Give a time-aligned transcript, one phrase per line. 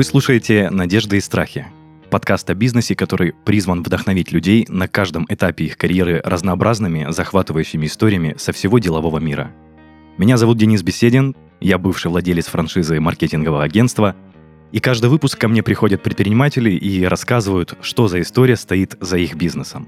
[0.00, 1.66] Вы слушаете «Надежды и страхи»–
[2.10, 8.34] подкаст о бизнесе, который призван вдохновить людей на каждом этапе их карьеры разнообразными, захватывающими историями
[8.38, 9.52] со всего делового мира.
[10.16, 14.16] Меня зовут Денис Беседин, я бывший владелец франшизы маркетингового агентства,
[14.72, 19.34] и каждый выпуск ко мне приходят предприниматели и рассказывают, что за история стоит за их
[19.34, 19.86] бизнесом.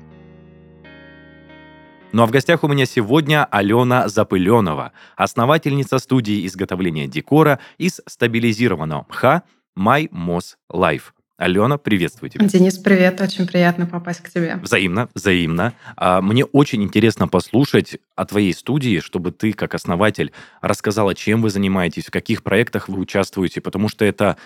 [2.13, 9.07] Ну а в гостях у меня сегодня Алена Запыленова, основательница студии изготовления декора из стабилизированного
[9.09, 9.45] мха–
[9.77, 11.13] My Moss Life.
[11.43, 12.47] Алена, приветствую тебя.
[12.47, 13.21] Денис, привет.
[13.21, 14.61] Очень приятно попасть к тебе.
[14.63, 15.73] Взаимно, взаимно.
[15.97, 21.51] А, мне очень интересно послушать о твоей студии, чтобы ты, как основатель, рассказала, чем вы
[21.51, 24.37] занимаетесь, в каких проектах вы участвуете, потому что это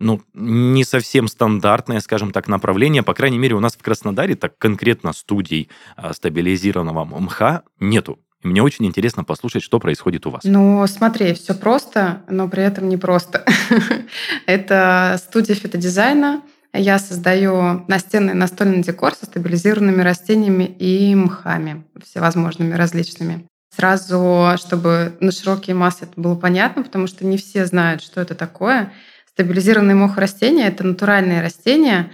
[0.00, 3.04] ну, не совсем стандартное, скажем так, направление.
[3.04, 8.18] По крайней мере, у нас в Краснодаре так конкретно студий а, стабилизированного МХ нету.
[8.42, 10.44] И мне очень интересно послушать, что происходит у вас.
[10.44, 13.44] Ну, смотри, все просто, но при этом не просто.
[14.46, 16.42] Это студия фитодизайна.
[16.72, 23.46] Я создаю настенный настольный декор со стабилизированными растениями и мхами, всевозможными различными.
[23.74, 28.34] Сразу, чтобы на широкие массы это было понятно, потому что не все знают, что это
[28.34, 28.92] такое.
[29.28, 32.10] Стабилизированный мох растения— это натуральные растения,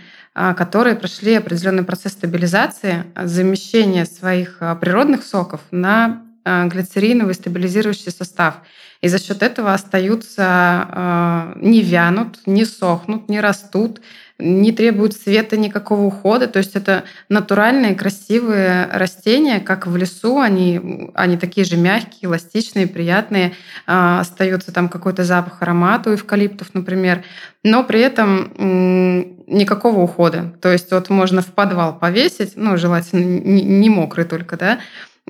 [0.55, 8.57] которые прошли определенный процесс стабилизации, замещения своих а, природных соков на а, глицериновый стабилизирующий состав.
[9.01, 14.01] И за счет этого остаются, не вянут, не сохнут, не растут,
[14.39, 16.47] не требуют света, никакого ухода.
[16.47, 20.41] То есть это натуральные, красивые растения, как в лесу.
[20.41, 23.55] Они, они такие же мягкие, эластичные, приятные.
[23.87, 27.25] А, остается там какой-то запах аромата у эвкалиптов, например.
[27.65, 28.53] Но при этом
[29.47, 30.55] никакого ухода.
[30.61, 34.79] То есть вот можно в подвал повесить, ну, желательно не мокрый только, да,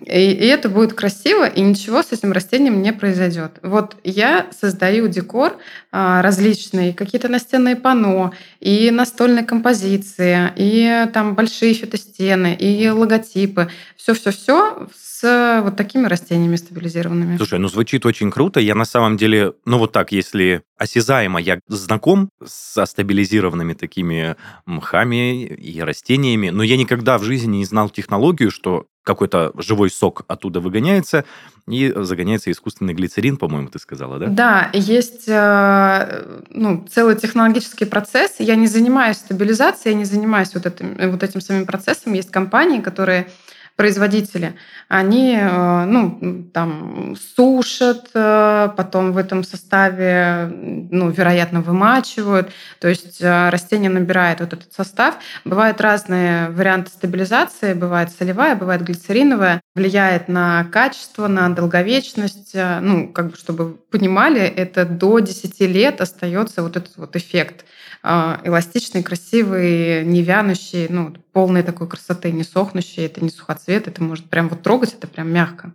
[0.04, 3.58] и, и это будет красиво, и ничего с этим растением не произойдет.
[3.62, 5.56] Вот я создаю декор
[5.90, 13.70] а, различный, какие-то настенные панно, и настольные композиции, и там большие фитостены, и логотипы.
[13.96, 17.38] Все-все-все с вот такими растениями стабилизированными.
[17.38, 18.60] Слушай, ну звучит очень круто.
[18.60, 25.46] Я на самом деле, ну вот так, если осязаемо я знаком со стабилизированными такими мхами
[25.46, 30.60] и растениями, но я никогда в жизни не знал технологию, что какой-то живой сок оттуда
[30.60, 31.24] выгоняется,
[31.68, 34.26] и загоняется искусственный глицерин, по-моему, ты сказала, да?
[34.26, 38.34] Да, есть э, ну, целый технологический процесс.
[38.40, 42.14] Я не занимаюсь стабилизацией, я не занимаюсь вот этим, вот этим самим процессом.
[42.14, 43.28] Есть компании, которые
[43.76, 44.54] производители,
[44.88, 50.50] они э, ну, там сушат, э, потом в этом составе,
[50.90, 52.50] ну, вероятно, вымачивают.
[52.80, 55.16] То есть э, растение набирает вот этот состав.
[55.44, 57.74] Бывают разные варианты стабилизации.
[57.74, 59.60] Бывает солевая, бывает глицериновая.
[59.74, 62.54] Влияет на качество, на долговечность.
[62.54, 67.66] Ну, как бы, чтобы понимали, это до 10 лет остается вот этот вот эффект
[68.44, 74.30] эластичный, красивый, не вянущий, ну, полной такой красоты, не сохнущий, это не сухоцвет, это может
[74.30, 75.72] прям вот трогать, это прям мягко.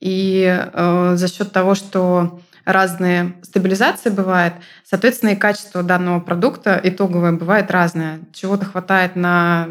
[0.00, 7.32] И э, за счет того, что разные стабилизации бывает, соответственно, и качество данного продукта итоговое
[7.32, 8.20] бывает разное.
[8.32, 9.68] Чего-то хватает на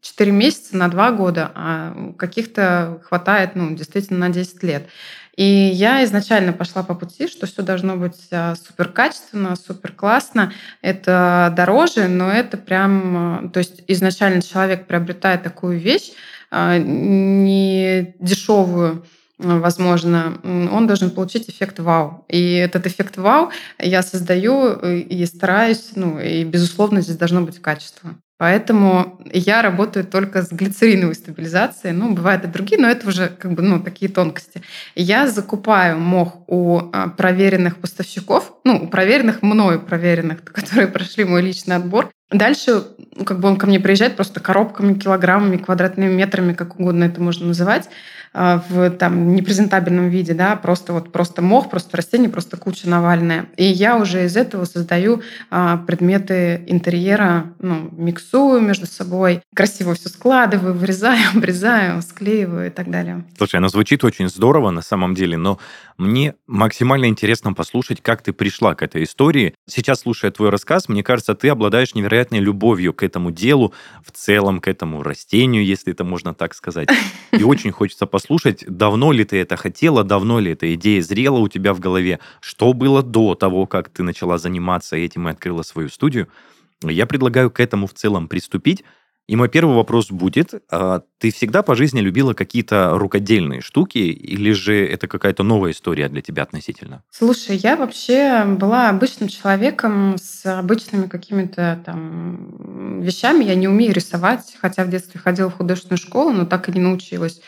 [0.00, 4.88] 4 месяца, на 2 года, а каких-то хватает ну, действительно на 10 лет.
[5.36, 10.52] И я изначально пошла по пути, что все должно быть а, супер качественно, супер классно.
[10.82, 13.16] Это дороже, но это прям...
[13.16, 16.12] А, то есть изначально человек приобретает такую вещь,
[16.50, 19.06] а, не дешевую,
[19.38, 22.26] возможно, он должен получить эффект вау.
[22.28, 28.14] И этот эффект вау я создаю и стараюсь, ну и безусловно здесь должно быть качество.
[28.42, 31.94] Поэтому я работаю только с глицериновой стабилизацией.
[31.94, 34.62] Ну, бывают и другие, но это уже как бы, ну, такие тонкости.
[34.96, 41.40] Я закупаю мох у а, проверенных поставщиков, ну, у проверенных, мною проверенных, которые прошли мой
[41.40, 42.10] личный отбор.
[42.32, 42.84] Дальше,
[43.14, 47.20] ну, как бы он ко мне приезжает просто коробками, килограммами, квадратными метрами, как угодно это
[47.20, 47.88] можно называть.
[48.34, 53.46] А, в там непрезентабельном виде, да, просто вот просто мох, просто растение, просто куча навальная.
[53.58, 55.20] И я уже из этого создаю
[55.50, 62.90] а, предметы интерьера, ну, миксую между собой, красиво все складываю, вырезаю, обрезаю, склеиваю и так
[62.90, 63.24] далее.
[63.36, 65.58] Слушай, оно звучит очень здорово на самом деле, но
[65.98, 69.54] мне максимально интересно послушать, как ты пришла к этой истории.
[69.68, 73.72] Сейчас, слушая твой рассказ, мне кажется, ты обладаешь невероятной любовью к этому делу,
[74.04, 76.88] в целом к этому растению, если это можно так сказать.
[77.32, 81.48] И очень хочется послушать давно ли ты это хотела, давно ли эта идея зрела у
[81.48, 85.88] тебя в голове, что было до того, как ты начала заниматься этим и открыла свою
[85.88, 86.28] студию.
[86.82, 88.84] Я предлагаю к этому в целом приступить.
[89.28, 94.52] И мой первый вопрос будет, а ты всегда по жизни любила какие-то рукодельные штуки, или
[94.52, 97.04] же это какая-то новая история для тебя относительно?
[97.10, 103.44] Слушай, я вообще была обычным человеком с обычными какими-то там вещами.
[103.44, 106.80] Я не умею рисовать, хотя в детстве ходила в художественную школу, но так и не
[106.80, 107.40] научилась.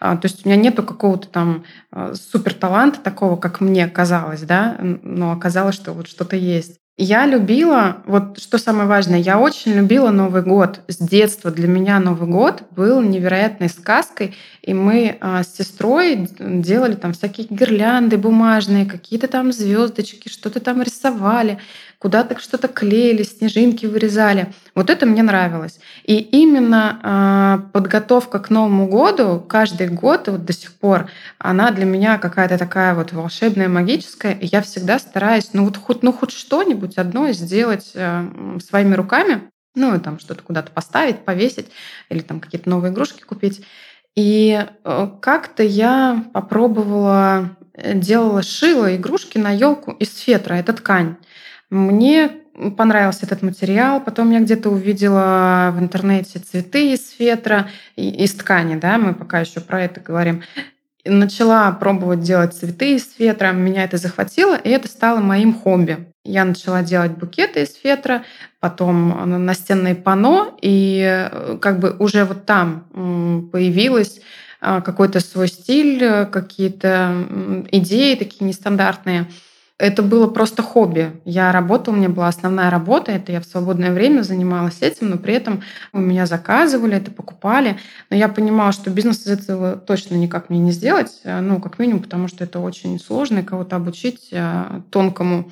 [0.00, 4.42] А, то есть у меня нету какого-то там а, супер таланта такого, как мне казалось,
[4.42, 6.81] да, но оказалось, что вот что-то есть.
[6.98, 10.80] Я любила, вот что самое важное, я очень любила Новый год.
[10.88, 16.94] С детства для меня Новый год был невероятной сказкой, и мы а, с сестрой делали
[16.94, 21.58] там всякие гирлянды бумажные, какие-то там звездочки, что-то там рисовали
[22.02, 24.52] куда-то что-то клеили, снежинки вырезали.
[24.74, 25.78] Вот это мне нравилось.
[26.02, 31.08] И именно э, подготовка к Новому году каждый год, вот до сих пор,
[31.38, 34.32] она для меня какая-то такая вот волшебная, магическая.
[34.32, 39.42] И я всегда стараюсь, ну вот хоть, ну, хоть что-нибудь одно сделать э, своими руками.
[39.76, 41.68] Ну, и там что-то куда-то поставить, повесить
[42.10, 43.64] или там какие-то новые игрушки купить.
[44.16, 51.14] И э, как-то я попробовала, э, делала, шила игрушки на елку из фетра, это ткань.
[51.72, 52.28] Мне
[52.76, 53.98] понравился этот материал.
[54.02, 59.60] Потом я где-то увидела в интернете цветы из фетра, из ткани, да, мы пока еще
[59.60, 60.42] про это говорим.
[61.06, 66.12] Начала пробовать делать цветы из фетра, меня это захватило, и это стало моим хобби.
[66.24, 68.24] Я начала делать букеты из фетра,
[68.60, 74.20] потом настенные пано, и э, как бы уже вот там появилась
[74.60, 79.26] а, какой-то свой стиль, какие-то идеи такие нестандартные–
[79.82, 81.10] это было просто хобби.
[81.24, 85.18] Я работала, у меня была основная работа, это я в свободное время занималась этим, но
[85.18, 85.62] при этом
[85.92, 87.78] у меня заказывали, это покупали.
[88.08, 91.80] Но я понимала, что бизнес из этого точно никак мне не сделать, э, ну, как
[91.80, 95.50] минимум, потому что это очень сложно, и кого-то обучить э, тонкому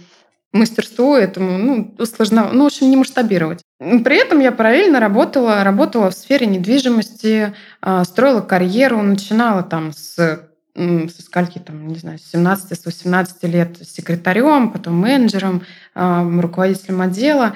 [0.52, 3.62] мастерству этому, ну, сложно, ну, в общем, не масштабировать.
[3.80, 10.49] При этом я параллельно работала, работала в сфере недвижимости, э, строила карьеру, начинала там с
[10.74, 15.62] со скольки там, не знаю, с 17, с 18 лет секретарем, потом менеджером,
[15.94, 17.54] руководителем отдела,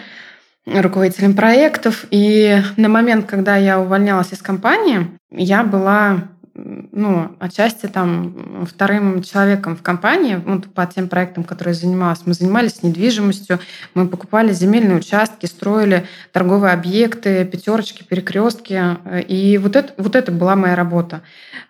[0.66, 2.06] руководителем проектов.
[2.11, 6.28] И на момент, когда я увольнялась из компании, я была
[6.94, 12.20] ну, отчасти там вторым человеком в компании, вот по тем проектам, которые я занималась.
[12.25, 13.58] Мы занимались недвижимостью,
[13.94, 18.81] мы покупали земельные участки, строили торговые объекты, пятерочки, перекрестки.
[19.26, 21.23] И вот это, вот это была моя работа.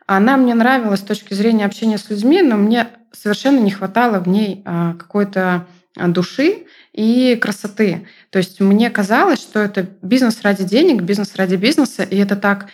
[0.07, 4.29] Она мне нравилась с точки зрения общения с людьми, но мне совершенно не хватало в
[4.29, 5.67] ней а, какой-то
[5.97, 8.07] души и красоты.
[8.31, 12.67] То есть мне казалось, что это бизнес ради денег, бизнес ради бизнеса, и это так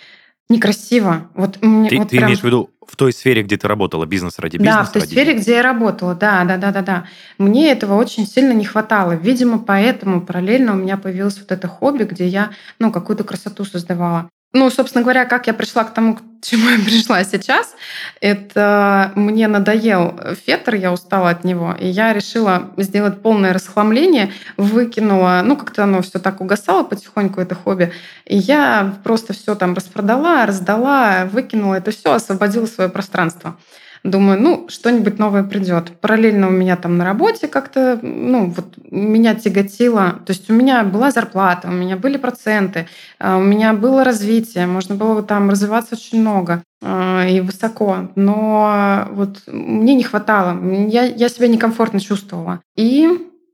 [0.50, 1.28] некрасиво.
[1.34, 2.28] Вот мне, ты вот ты прям...
[2.28, 4.78] имеешь в виду в той сфере, где ты работала, бизнес ради бизнеса?
[4.78, 7.04] Да, в той сфере, где я работала, да, да, да, да, да.
[7.38, 9.12] Мне этого очень сильно не хватало.
[9.12, 14.28] Видимо, поэтому параллельно у меня появилось вот это хобби, где я, ну, какую-то красоту создавала.
[14.52, 17.76] Ну, собственно говоря, как я пришла к тому, к чему я пришла сейчас,
[18.20, 25.42] это мне надоел фетр, я устала от него, и я решила сделать полное расхламление, выкинула,
[25.44, 27.92] ну, как-то оно все так угасало потихоньку, это хобби,
[28.24, 33.56] и я просто все там распродала, раздала, выкинула это все, освободила свое пространство.
[34.02, 35.92] Думаю, ну, что-нибудь новое придет.
[36.00, 40.20] Параллельно у меня там на работе как-то, ну, вот меня тяготило.
[40.24, 42.86] То есть у меня была зарплата, у меня были проценты,
[43.18, 48.10] а, у меня было развитие, можно было там развиваться очень много а, и высоко.
[48.14, 52.60] Но вот мне не хватало, я, я себя некомфортно чувствовала.
[52.76, 53.06] И,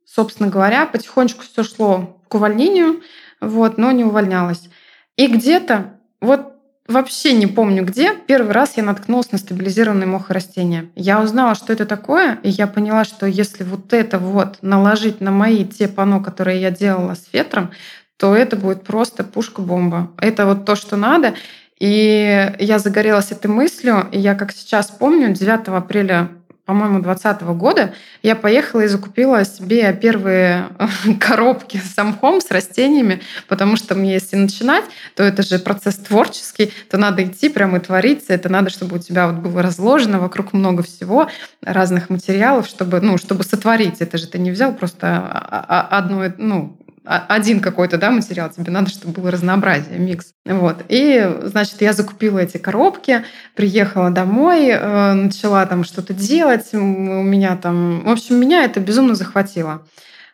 [0.04, 3.00] собственно говоря, потихонечку все шло к увольнению,
[3.40, 4.68] вот, но не увольнялась.
[5.16, 6.55] И где-то вот
[6.88, 8.14] Вообще не помню где.
[8.14, 10.86] Первый раз я наткнулась на стабилизированные мохорастения.
[10.94, 15.32] Я узнала, что это такое, и я поняла, что если вот это вот наложить на
[15.32, 17.70] мои те пано, которые я делала с ветром,
[18.16, 20.12] то это будет просто пушка-бомба.
[20.18, 21.34] Это вот то, что надо.
[21.78, 26.30] И я загорелась этой мыслью, и я, как сейчас помню, 9 апреля
[26.66, 30.68] по-моему, 2020 года я поехала и закупила себе первые
[31.20, 36.72] коробки с самхом, с растениями, потому что мне, если начинать, то это же процесс творческий,
[36.90, 40.52] то надо идти прямо и твориться, это надо, чтобы у тебя вот было разложено вокруг
[40.52, 41.30] много всего,
[41.62, 44.00] разных материалов, чтобы, ну, чтобы сотворить.
[44.00, 46.76] Это же ты не взял просто одно, ну,
[47.06, 50.32] один какой-то да, материал, тебе надо, чтобы было разнообразие, микс.
[50.44, 50.84] Вот.
[50.88, 57.56] И, значит, я закупила эти коробки, приехала домой, э, начала там что-то делать, у меня
[57.56, 58.02] там...
[58.04, 59.86] В общем, меня это безумно захватило.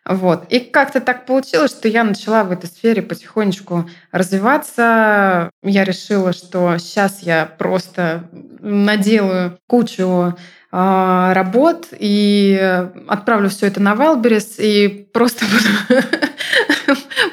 [0.05, 0.47] Вот.
[0.49, 5.51] И как-то так получилось, что я начала в этой сфере потихонечку развиваться.
[5.63, 10.35] Я решила, что сейчас я просто наделаю кучу а,
[10.73, 16.03] работ и отправлю все это на Wildberries и просто буду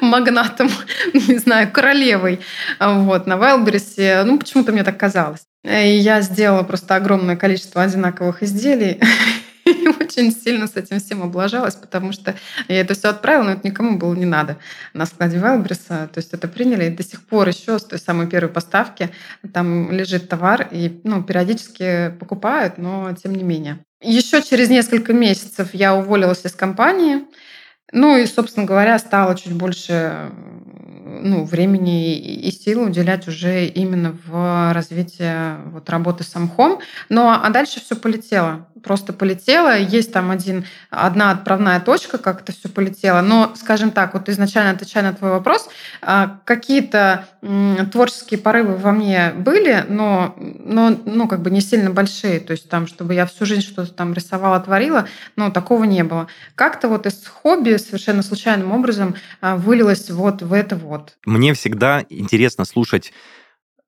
[0.02, 0.70] магнатом,
[1.14, 2.40] не знаю, королевой
[2.78, 4.24] вот, на Wildberries.
[4.24, 5.40] Ну, почему-то мне так казалось.
[5.64, 9.00] И я сделала просто огромное количество одинаковых изделий
[9.64, 12.34] и очень сильно с этим всем облажалась, потому что
[12.68, 14.58] я это все отправила, но это никому было не надо
[14.94, 16.08] на складе Вайлбриса.
[16.12, 19.10] То есть это приняли, и до сих пор еще с той самой первой поставки
[19.52, 23.78] там лежит товар, и ну, периодически покупают, но тем не менее.
[24.02, 27.24] Еще через несколько месяцев я уволилась из компании,
[27.92, 30.30] ну и, собственно говоря, стало чуть больше
[31.22, 36.80] ну, времени и сил уделять уже именно в развитие вот, работы с Амхом.
[37.08, 39.76] Ну, а дальше все полетело просто полетело.
[39.76, 43.20] Есть там один, одна отправная точка, как это все полетело.
[43.20, 45.68] Но, скажем так, вот изначально отвечая на твой вопрос,
[46.02, 47.26] а, какие-то
[47.92, 52.40] творческие порывы во мне были, но, но ну, как бы не сильно большие.
[52.40, 55.06] То есть там, чтобы я всю жизнь что-то там рисовала, творила,
[55.36, 56.28] но такого не было.
[56.54, 61.16] Как-то вот из хобби совершенно случайным образом а, вылилось вот в это вот.
[61.24, 63.12] Мне всегда интересно слушать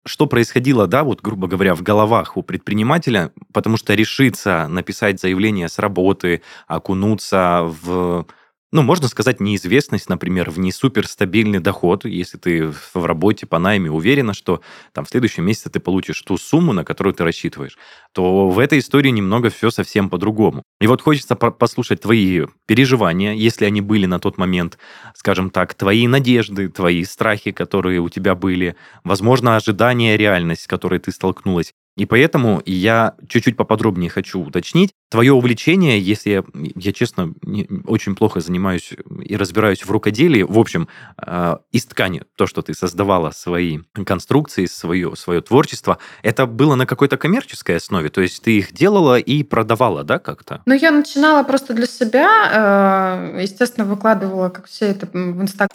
[0.05, 5.69] что происходило, да, вот, грубо говоря, в головах у предпринимателя, потому что решиться написать заявление
[5.69, 8.27] с работы, окунуться в
[8.73, 13.91] ну, можно сказать, неизвестность, например, в не суперстабильный доход, если ты в работе по найме
[13.91, 14.63] уверена, что
[14.95, 17.77] там в следующем месяце ты получишь ту сумму, на которую ты рассчитываешь,
[18.13, 20.63] то в этой истории немного все совсем по-другому.
[20.81, 24.79] И вот хочется послушать твои переживания, если они были на тот момент,
[25.15, 28.75] скажем так, твои надежды, твои страхи, которые у тебя были,
[29.05, 31.73] возможно, ожидания, реальность, с которой ты столкнулась.
[31.99, 34.93] И поэтому я чуть-чуть поподробнее хочу уточнить.
[35.13, 40.59] Твое увлечение, если я, я честно, не, очень плохо занимаюсь и разбираюсь в рукоделии, в
[40.59, 40.89] общем,
[41.23, 46.87] э, из ткани, то, что ты создавала свои конструкции, свое, свое творчество, это было на
[46.87, 48.09] какой-то коммерческой основе?
[48.09, 50.63] То есть ты их делала и продавала, да, как-то?
[50.65, 55.69] Ну, я начинала просто для себя, э, естественно, выкладывала, как все это в Инстаграм.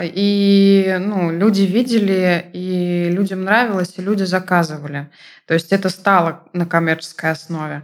[0.00, 5.10] И ну, люди видели, и людям нравилось, и люди заказывали.
[5.46, 7.82] То есть это стало на коммерческой основе.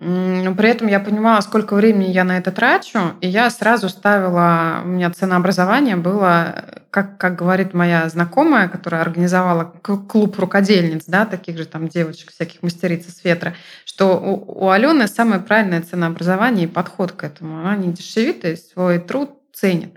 [0.00, 4.80] Но при этом я понимала, сколько времени я на это трачу, и я сразу ставила,
[4.84, 11.58] у меня ценообразование было, как, как говорит моя знакомая, которая организовала клуб рукодельниц, да, таких
[11.58, 16.70] же там девочек, всяких мастериц из ветра, что у, у Алены самое правильное ценообразование и
[16.70, 17.58] подход к этому.
[17.58, 19.94] Она не дешевит и свой труд ценит.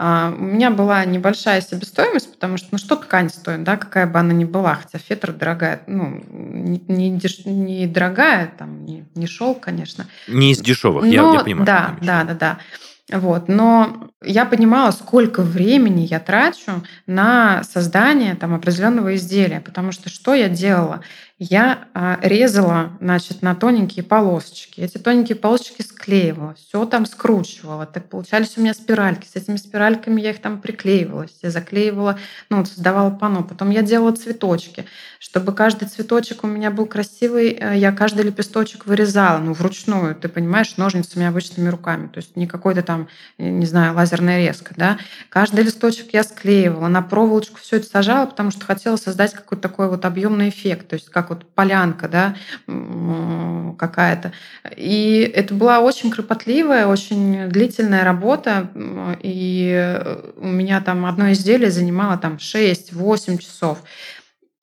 [0.00, 4.20] А, у меня была небольшая себестоимость, потому что, ну, что ткань стоит, да, какая бы
[4.20, 7.44] она ни была, хотя фетр дорогая, ну, не, не, деш...
[7.44, 10.06] не дорогая, там, не, не шелк, конечно.
[10.28, 11.66] Не из дешевых, Но, я, я понимаю.
[11.66, 12.58] Да, да, да, да.
[13.10, 13.48] Вот.
[13.48, 20.32] Но я понимала, сколько времени я трачу на создание там, определенного изделия, потому что что
[20.32, 21.00] я делала?
[21.38, 24.80] Я а, резала, значит, на тоненькие полосочки.
[24.80, 27.86] Эти тоненькие полосочки склеивала, все там скручивала.
[27.86, 29.26] Так получались у меня спиральки.
[29.26, 32.18] С этими спиральками я их там приклеивала, все заклеивала,
[32.50, 33.44] ну, создавала панно.
[33.44, 34.86] Потом я делала цветочки.
[35.20, 40.28] Чтобы каждый цветочек у меня был красивый, э, я каждый лепесточек вырезала, ну, вручную, ты
[40.28, 42.08] понимаешь, ножницами обычными руками.
[42.08, 44.98] То есть не какой-то там, не знаю, лазерная резка, да.
[45.28, 49.88] Каждый листочек я склеивала, на проволочку все это сажала, потому что хотела создать какой-то такой
[49.88, 52.36] вот объемный эффект, то есть как вот полянка, да,
[53.78, 54.32] какая-то.
[54.76, 58.70] И это была очень кропотливая, очень длительная работа,
[59.22, 60.02] и
[60.36, 63.82] у меня там одно изделие занимало там 6-8 часов.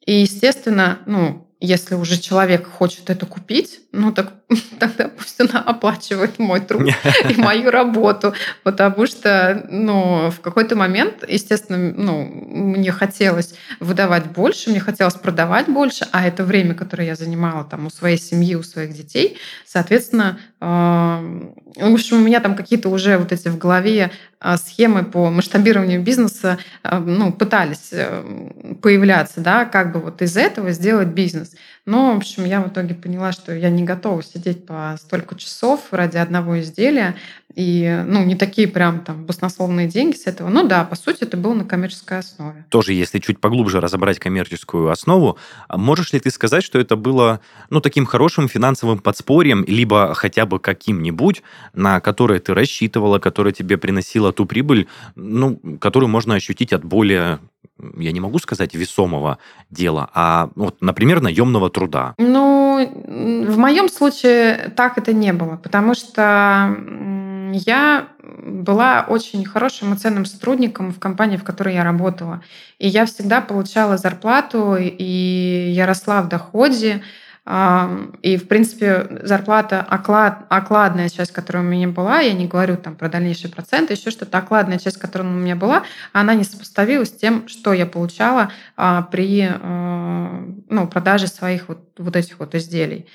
[0.05, 4.33] И, естественно, ну, если уже человек хочет это купить, ну так
[4.79, 6.89] тогда пусть она оплачивает мой труд
[7.29, 8.33] и мою работу,
[8.63, 15.67] потому что, ну, в какой-то момент, естественно, ну, мне хотелось выдавать больше, мне хотелось продавать
[15.67, 20.37] больше, а это время, которое я занимала там у своей семьи, у своих детей, соответственно,
[20.59, 26.01] в общем, у меня там какие-то уже вот эти в голове а, схемы по масштабированию
[26.01, 28.23] бизнеса а, ну, пытались э,
[28.81, 31.55] появляться, да, как бы вот из этого сделать бизнес.
[31.85, 35.81] Но, в общем, я в итоге поняла, что я не готова сидеть по столько часов
[35.91, 37.15] ради одного изделия.
[37.55, 40.49] И, ну, не такие прям там баснословные деньги с этого.
[40.49, 42.65] Ну да, по сути, это было на коммерческой основе.
[42.69, 47.39] Тоже, если чуть поглубже разобрать коммерческую основу, а можешь ли ты сказать, что это было,
[47.69, 51.43] ну, таким хорошим финансовым подспорьем, либо хотя бы каким-нибудь,
[51.73, 57.39] на которое ты рассчитывала, которое тебе приносило ту прибыль, ну, которую можно ощутить от более
[57.97, 59.37] я не могу сказать весомого
[59.69, 62.13] дела, а вот, например, наемного труда?
[62.17, 66.73] Ну, в моем случае так это не было, потому что
[67.57, 72.43] я была очень хорошим и сотрудником в компании, в которой я работала.
[72.79, 77.01] И я всегда получала зарплату, и я росла в доходе.
[77.47, 82.95] И, в принципе, зарплата оклад, окладная часть, которая у меня была, я не говорю там
[82.95, 87.15] про дальнейшие проценты, еще что-то, окладная часть, которая у меня была, она не сопоставилась с
[87.15, 88.51] тем, что я получала
[89.11, 89.47] при
[90.69, 93.05] ну, продаже своих вот, вот этих вот изделий.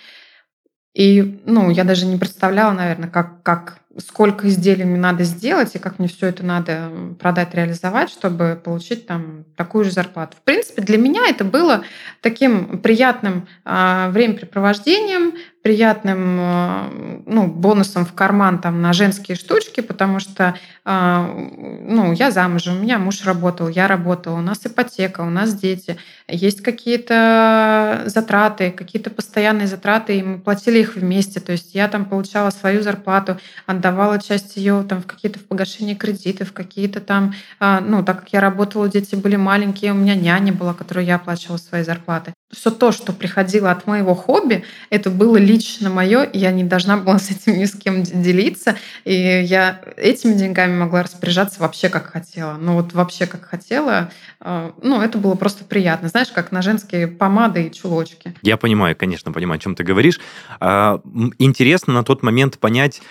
[0.95, 5.79] И, ну, я даже не представляла, наверное, как, как сколько изделий мне надо сделать и
[5.79, 10.37] как мне все это надо продать, реализовать, чтобы получить там такую же зарплату.
[10.37, 11.83] В принципе, для меня это было
[12.21, 20.19] таким приятным э, времяпрепровождением, приятным э, ну, бонусом в карман там, на женские штучки, потому
[20.19, 20.55] что
[20.87, 21.49] э,
[21.83, 25.99] ну, я замужем, у меня муж работал, я работала, у нас ипотека, у нас дети,
[26.29, 31.41] есть какие-то затраты, какие-то постоянные затраты, и мы платили их вместе.
[31.41, 35.95] То есть я там получала свою зарплату, отдавала часть ее там в какие-то в погашение
[35.95, 40.53] кредитов, какие-то там, а, ну, так как я работала, дети были маленькие, у меня няня
[40.53, 42.33] была, которую я оплачивала свои зарплаты.
[42.51, 47.19] Все то, что приходило от моего хобби, это было лично мое, я не должна была
[47.19, 52.55] с этим ни с кем делиться, и я этими деньгами могла распоряжаться вообще как хотела.
[52.55, 54.11] Ну вот вообще как хотела.
[54.41, 56.09] А, ну, это было просто приятно.
[56.09, 58.35] Знаешь, как на женские помады и чулочки.
[58.43, 60.21] Я понимаю, конечно, понимаю, о чем ты говоришь.
[60.61, 61.01] А,
[61.39, 63.03] интересно на тот момент понять,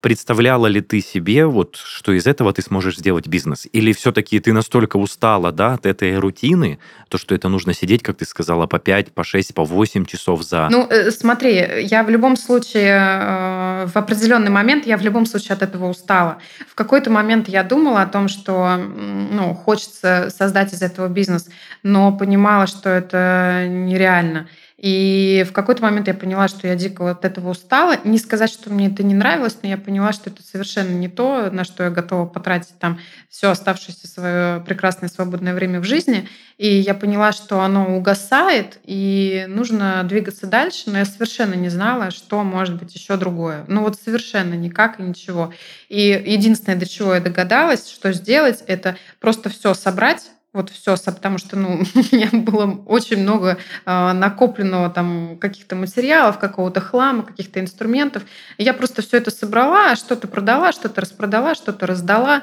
[0.00, 3.68] Представляла ли ты себе, вот, что из этого ты сможешь сделать бизнес?
[3.70, 6.78] Или все-таки ты настолько устала да, от этой рутины,
[7.08, 10.42] то, что это нужно сидеть, как ты сказала, по 5, по 6, по 8 часов
[10.42, 10.68] за...
[10.70, 15.52] Ну, э, смотри, я в любом случае, э, в определенный момент я в любом случае
[15.52, 16.38] от этого устала.
[16.66, 21.48] В какой-то момент я думала о том, что ну, хочется создать из этого бизнес,
[21.82, 24.48] но понимала, что это нереально.
[24.80, 27.98] И в какой-то момент я поняла, что я дико от этого устала.
[28.04, 31.50] Не сказать, что мне это не нравилось, но я поняла, что это совершенно не то,
[31.50, 36.26] на что я готова потратить там все оставшееся свое прекрасное свободное время в жизни.
[36.56, 42.10] И я поняла, что оно угасает, и нужно двигаться дальше, но я совершенно не знала,
[42.10, 43.66] что может быть еще другое.
[43.68, 45.52] Ну вот совершенно никак и ничего.
[45.90, 51.38] И единственное, до чего я догадалась, что сделать, это просто все собрать вот все, потому
[51.38, 57.60] что ну, у меня было очень много э, накопленного там каких-то материалов, какого-то хлама, каких-то
[57.60, 58.24] инструментов.
[58.58, 62.42] И я просто все это собрала, что-то продала, что-то распродала, что-то раздала.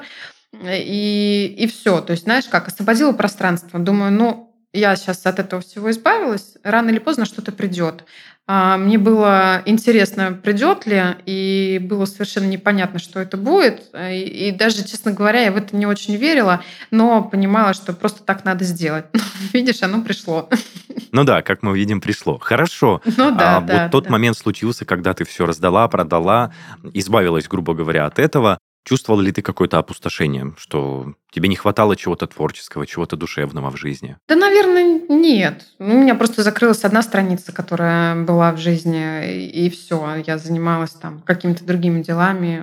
[0.62, 2.00] И, и все.
[2.00, 3.78] То есть, знаешь, как, освободила пространство.
[3.78, 8.04] Думаю, ну, я сейчас от этого всего избавилась, рано или поздно что-то придет.
[8.50, 13.82] А, мне было интересно, придет ли, и было совершенно непонятно, что это будет.
[13.94, 18.46] И, даже, честно говоря, я в это не очень верила, но понимала, что просто так
[18.46, 19.04] надо сделать.
[19.52, 20.48] Видишь, оно пришло.
[21.10, 22.38] Ну да, как мы видим, пришло.
[22.38, 23.00] Хорошо.
[23.16, 23.82] Ну да, а, да.
[23.84, 24.10] Вот тот да.
[24.10, 26.52] момент случился, когда ты все раздала, продала,
[26.92, 28.58] избавилась, грубо говоря, от этого.
[28.88, 34.16] Чувствовал ли ты какое-то опустошение, что тебе не хватало чего-то творческого, чего-то душевного в жизни?
[34.26, 35.66] Да, наверное, нет.
[35.78, 40.22] У меня просто закрылась одна страница, которая была в жизни, и все.
[40.26, 42.62] Я занималась там какими-то другими делами.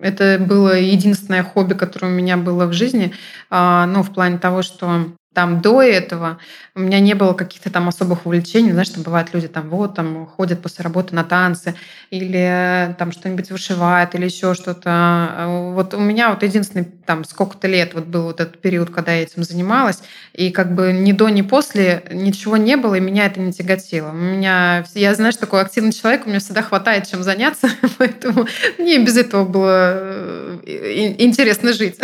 [0.00, 3.12] Это было единственное хобби, которое у меня было в жизни,
[3.50, 6.38] а, ну, в плане того, что там до этого
[6.74, 8.72] у меня не было каких-то там особых увлечений.
[8.72, 11.76] Знаешь, там бывают люди там вот там ходят после работы на танцы
[12.10, 15.70] или там что-нибудь вышивают или еще что-то.
[15.76, 19.22] Вот у меня вот единственный там сколько-то лет вот был вот этот период, когда я
[19.22, 23.38] этим занималась, и как бы ни до, ни после ничего не было, и меня это
[23.38, 24.08] не тяготило.
[24.08, 28.98] У меня, я, знаешь, такой активный человек, у меня всегда хватает чем заняться, поэтому мне
[28.98, 32.00] без этого было э, интересно жить.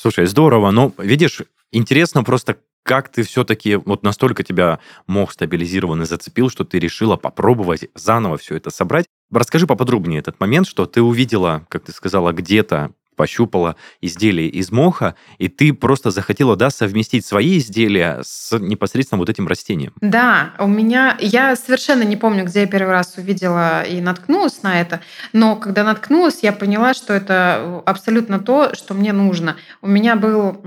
[0.00, 0.72] Слушай, здорово.
[0.72, 6.64] Ну, видишь, Интересно просто, как ты все-таки вот настолько тебя мог стабилизирован и зацепил, что
[6.64, 9.06] ты решила попробовать заново все это собрать.
[9.32, 15.14] Расскажи поподробнее этот момент, что ты увидела, как ты сказала, где-то пощупала изделие из моха,
[15.38, 19.92] и ты просто захотела, да, совместить свои изделия с непосредственно вот этим растением.
[20.00, 21.16] Да, у меня...
[21.20, 25.00] Я совершенно не помню, где я первый раз увидела и наткнулась на это,
[25.32, 29.56] но когда наткнулась, я поняла, что это абсолютно то, что мне нужно.
[29.82, 30.60] У меня был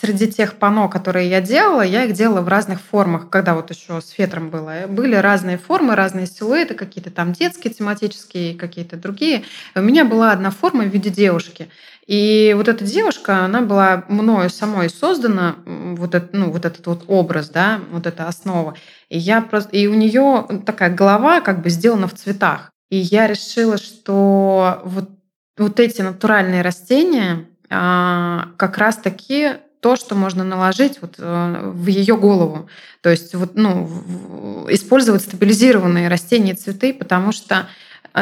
[0.00, 4.00] среди тех пано, которые я делала, я их делала в разных формах, когда вот еще
[4.00, 4.86] с фетром было.
[4.88, 9.44] Были разные формы, разные силуэты, какие-то там детские тематические, какие-то другие.
[9.74, 11.68] У меня была одна форма в виде девушки.
[12.06, 17.04] И вот эта девушка, она была мною самой создана, вот, этот, ну, вот этот вот
[17.08, 18.76] образ, да, вот эта основа.
[19.08, 22.70] И, я просто, и у нее такая голова как бы сделана в цветах.
[22.90, 25.10] И я решила, что вот,
[25.58, 32.16] вот эти натуральные растения а, как раз-таки то, что можно наложить вот э, в ее
[32.16, 32.68] голову.
[33.02, 37.68] То есть вот, ну, использовать стабилизированные растения и цветы, потому что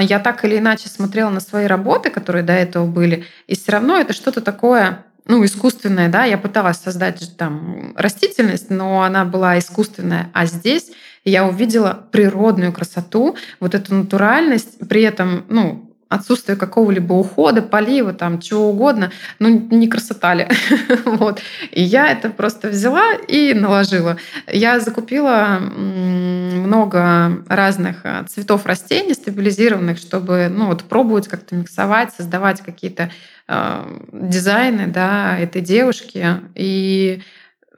[0.03, 3.99] я так или иначе смотрела на свои работы, которые до этого были, и все равно
[3.99, 10.31] это что-то такое ну, искусственная, да, я пыталась создать там растительность, но она была искусственная,
[10.35, 10.91] а здесь
[11.25, 18.40] я увидела природную красоту, вот эту натуральность, при этом, ну, отсутствие какого-либо ухода, полива, там,
[18.40, 20.48] чего угодно, ну, не красота ли.
[21.05, 21.40] вот.
[21.70, 24.16] И я это просто взяла и наложила.
[24.46, 32.61] Я закупила много разных а, цветов растений стабилизированных, чтобы, ну, вот пробовать как-то миксовать, создавать
[32.61, 33.11] какие-то
[33.48, 36.40] э, дизайны, да, этой девушки.
[36.55, 37.22] И,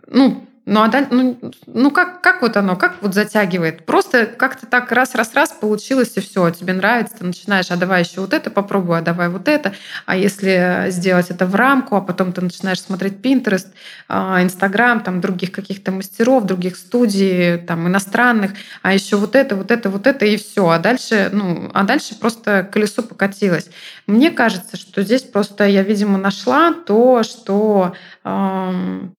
[0.07, 1.07] ну, ну, а даль...
[1.11, 3.87] ну, ну как, как вот оно, как вот затягивает?
[3.87, 8.35] Просто как-то так раз-раз-раз получилось, и все, тебе нравится, ты начинаешь, а давай еще вот
[8.35, 9.75] это попробую, а давай вот это.
[10.07, 13.69] А если сделать это в рамку, а потом ты начинаешь смотреть Pinterest,
[14.09, 18.51] а, Инстаграм, там, других каких-то мастеров, других студий, там, иностранных,
[18.83, 20.69] а еще вот это, вот это, вот это, и все.
[20.69, 23.71] А дальше, ну, а дальше просто колесо покатилось.
[24.09, 27.95] Мне кажется, что здесь просто я, видимо, нашла то, что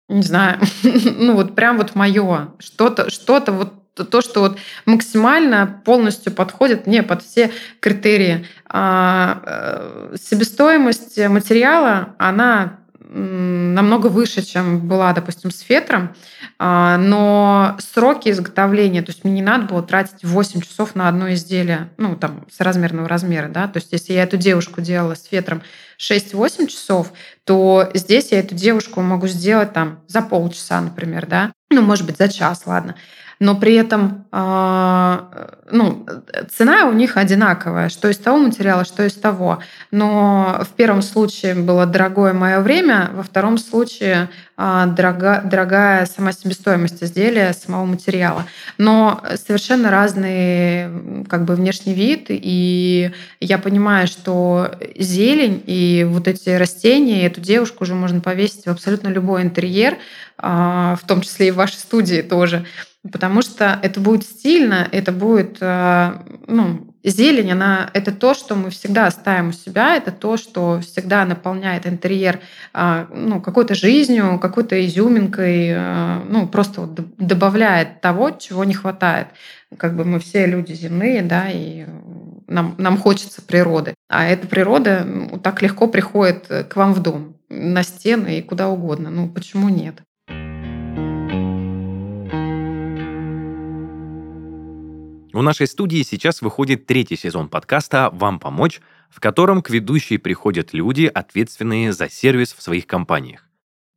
[0.09, 6.31] не знаю, ну вот прям вот мое, что-то, что-то вот то, что вот максимально полностью
[6.31, 8.45] подходит мне под все критерии.
[8.67, 9.41] А,
[10.13, 12.77] э, себестоимость материала, она
[13.09, 16.15] намного выше, чем была, допустим, с фетром,
[16.59, 21.31] а, но сроки изготовления, то есть мне не надо было тратить 8 часов на одно
[21.33, 25.25] изделие, ну, там, с размерного размера, да, то есть если я эту девушку делала с
[25.25, 25.61] фетром
[25.99, 31.81] 6-8 часов, то здесь я эту девушку могу сделать там за полчаса, например, да, ну,
[31.81, 32.95] может быть, за час, ладно
[33.39, 36.05] но при этом а, ну,
[36.49, 39.59] цена у них одинаковая, что из того материала, что из того.
[39.91, 46.31] Но в первом случае было дорогое мое время, во втором случае а, дорога, дорогая сама
[46.31, 48.45] себестоимость изделия, самого материала.
[48.77, 56.49] Но совершенно разный как бы внешний вид, и я понимаю, что зелень и вот эти
[56.49, 59.97] растения, эту девушку уже можно повесить в абсолютно любой интерьер,
[60.37, 62.65] а, в том числе и в вашей студии тоже
[63.11, 66.13] потому что это будет стильно, это будет, э,
[66.47, 71.25] ну, зелень, она, это то, что мы всегда ставим у себя, это то, что всегда
[71.25, 72.39] наполняет интерьер,
[72.73, 79.27] э, ну, какой-то жизнью, какой-то изюминкой, э, ну, просто вот добавляет того, чего не хватает.
[79.77, 81.85] Как бы мы все люди земные, да, и
[82.47, 83.93] нам, нам хочется природы.
[84.09, 85.05] А эта природа
[85.43, 89.09] так легко приходит к вам в дом, на стены и куда угодно.
[89.09, 90.01] Ну, почему нет?
[95.37, 100.73] У нашей студии сейчас выходит третий сезон подкаста «Вам помочь», в котором к ведущей приходят
[100.73, 103.47] люди, ответственные за сервис в своих компаниях.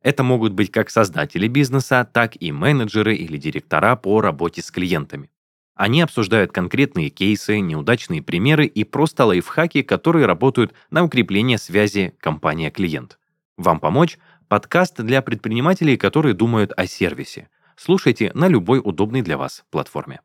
[0.03, 5.31] Это могут быть как создатели бизнеса, так и менеджеры или директора по работе с клиентами.
[5.73, 13.17] Они обсуждают конкретные кейсы, неудачные примеры и просто лайфхаки, которые работают на укрепление связи компания-клиент.
[13.57, 17.49] «Вам помочь»— подкаст для предпринимателей, которые думают о сервисе.
[17.75, 20.19] Слушайте на любой удобной для вас платформе.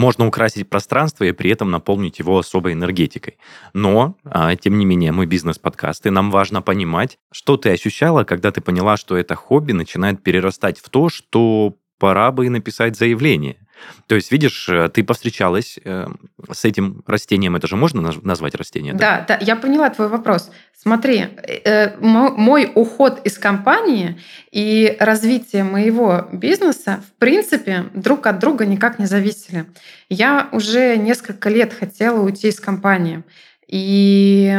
[0.00, 3.36] Можно украсить пространство и при этом наполнить его особой энергетикой.
[3.74, 8.50] Но, а, тем не менее, мы бизнес-подкаст, и нам важно понимать, что ты ощущала, когда
[8.50, 13.58] ты поняла, что это хобби начинает перерастать в то, что пора бы написать заявление.
[14.06, 16.06] То есть, видишь, э, ты повстречалась э,
[16.50, 18.92] с этим растением, это же можно назвать растение?
[18.92, 20.50] Да, да, да я поняла твой вопрос.
[20.76, 21.26] Смотри,
[21.64, 24.18] э, мой уход из компании
[24.50, 29.66] и развитие моего бизнеса, в принципе, друг от друга никак не зависели.
[30.08, 33.22] Я уже несколько лет хотела уйти из компании.
[33.70, 34.52] И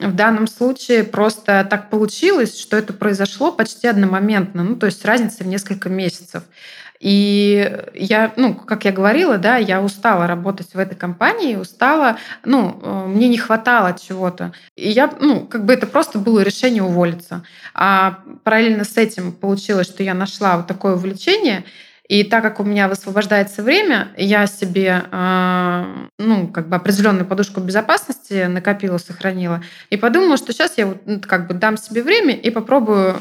[0.00, 5.44] в данном случае просто так получилось, что это произошло почти одномоментно, ну то есть разница
[5.44, 6.42] в несколько месяцев.
[7.04, 12.80] И я, ну, как я говорила, да, я устала работать в этой компании, устала, ну,
[12.82, 14.54] э, мне не хватало чего-то.
[14.74, 17.44] И я, ну, как бы это просто было решение уволиться.
[17.74, 21.64] А параллельно с этим получилось, что я нашла вот такое увлечение,
[22.08, 25.84] и так как у меня высвобождается время, я себе э,
[26.18, 29.62] ну, как бы определенную подушку безопасности накопила, сохранила.
[29.90, 33.16] И подумала, что сейчас я вот как бы дам себе время и попробую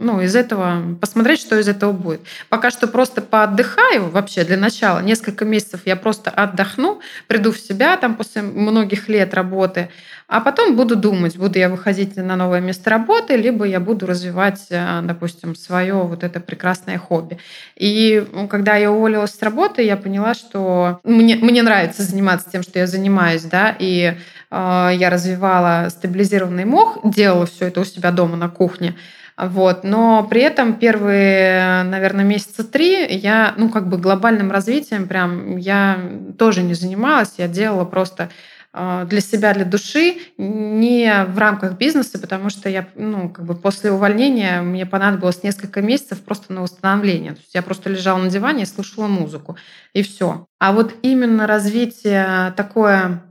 [0.00, 2.20] ну, из этого посмотреть, что из этого будет.
[2.48, 5.00] Пока что просто поотдыхаю вообще для начала.
[5.00, 9.88] Несколько месяцев я просто отдохну, приду в себя там после многих лет работы.
[10.28, 14.66] А потом буду думать, буду я выходить на новое место работы, либо я буду развивать,
[14.68, 17.38] э, допустим, свое вот это прекрасное хобби.
[17.76, 22.78] И когда я уволилась с работы, я поняла, что мне, мне нравится заниматься тем, что
[22.78, 24.18] я занимаюсь, да, и
[24.50, 28.96] э, я развивала стабилизированный мох, делала все это у себя дома на кухне.
[29.38, 29.84] Вот.
[29.84, 36.00] Но при этом первые, наверное, месяца три я, ну, как бы глобальным развитием прям я
[36.38, 37.34] тоже не занималась.
[37.38, 38.30] Я делала просто
[38.72, 43.54] а, для себя, для души, не в рамках бизнеса, потому что я, ну, как бы
[43.54, 47.32] после увольнения мне понадобилось несколько месяцев просто на восстановление.
[47.32, 49.56] То есть я просто лежала на диване и слушала музыку,
[49.98, 50.46] и все.
[50.60, 53.22] А вот именно развитие такое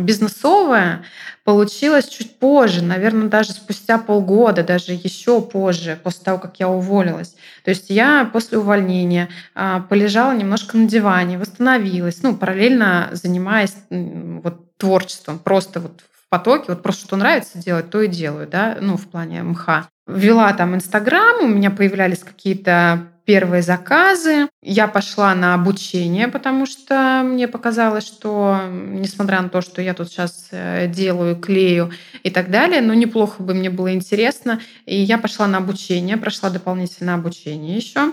[0.00, 1.04] бизнесовое
[1.44, 7.36] получилось чуть позже, наверное, даже спустя полгода, даже еще позже, после того, как я уволилась.
[7.64, 14.76] То есть я после увольнения а, полежала немножко на диване, восстановилась, ну, параллельно занимаясь вот
[14.78, 18.96] творчеством, просто вот в потоке, вот просто что нравится делать, то и делаю, да, ну,
[18.96, 19.88] в плане МХ.
[20.06, 24.48] Вела там Инстаграм, у меня появлялись какие-то первые заказы.
[24.62, 30.08] Я пошла на обучение, потому что мне показалось, что, несмотря на то, что я тут
[30.08, 31.90] сейчас э, делаю, клею
[32.22, 34.60] и так далее, но неплохо бы мне было интересно.
[34.86, 38.12] И я пошла на обучение, прошла дополнительное обучение еще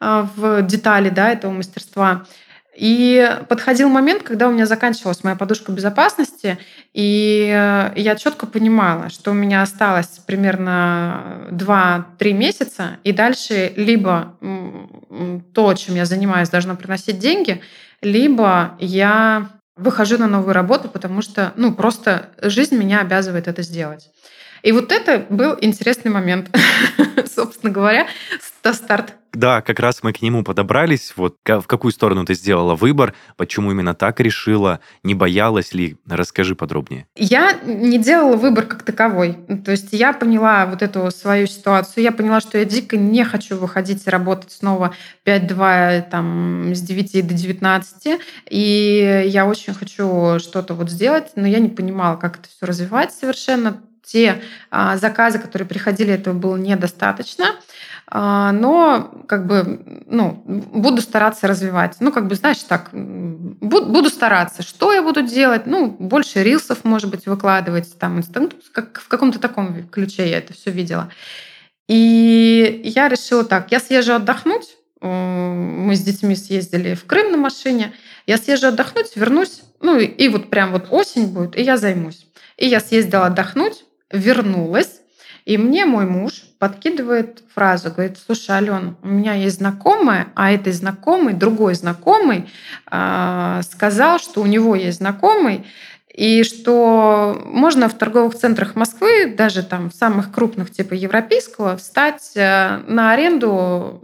[0.00, 2.24] э, в детали да, этого мастерства.
[2.74, 6.58] И подходил момент, когда у меня заканчивалась моя подушка безопасности,
[6.94, 14.36] и э, я четко понимала, что у меня осталось примерно 2-3 месяца, и дальше либо
[15.52, 17.60] то, чем я занимаюсь, должно приносить деньги,
[18.00, 24.08] либо я выхожу на новую работу, потому что ну, просто жизнь меня обязывает это сделать.
[24.62, 26.48] И вот это был интересный момент,
[27.34, 28.06] собственно говоря,
[28.72, 29.14] старт.
[29.32, 31.14] Да, как раз мы к нему подобрались.
[31.16, 35.96] Вот в какую сторону ты сделала выбор, почему именно так решила, не боялась ли?
[36.06, 37.06] Расскажи подробнее.
[37.16, 39.38] Я не делала выбор как таковой.
[39.64, 43.56] То есть я поняла вот эту свою ситуацию, я поняла, что я дико не хочу
[43.56, 44.94] выходить и работать снова
[45.24, 48.20] 5-2 там, с 9 до 19,
[48.50, 53.14] и я очень хочу что-то вот сделать, но я не понимала, как это все развивать
[53.14, 57.46] совершенно те а, заказы, которые приходили, этого было недостаточно.
[58.14, 61.96] А, но как бы, ну, буду стараться развивать.
[62.00, 64.62] Ну, как бы, знаешь, так, буду, буду стараться.
[64.62, 65.62] Что я буду делать?
[65.64, 70.52] Ну, больше рилсов, может быть, выкладывать, там, ну, как, в каком-то таком ключе я это
[70.52, 71.10] все видела.
[71.88, 77.94] И я решила так, я съезжу отдохнуть, мы с детьми съездили в Крым на машине,
[78.26, 82.26] я съезжу отдохнуть, вернусь, ну и вот прям вот осень будет, и я займусь.
[82.58, 85.00] И я съездила отдохнуть, вернулась,
[85.44, 90.72] и мне мой муж подкидывает фразу, говорит, слушай, Ален, у меня есть знакомая, а этой
[90.72, 92.48] знакомый, другой знакомый,
[92.90, 95.64] э, сказал, что у него есть знакомый,
[96.12, 102.32] и что можно в торговых центрах Москвы, даже там в самых крупных типа европейского, встать
[102.36, 103.98] э, на аренду,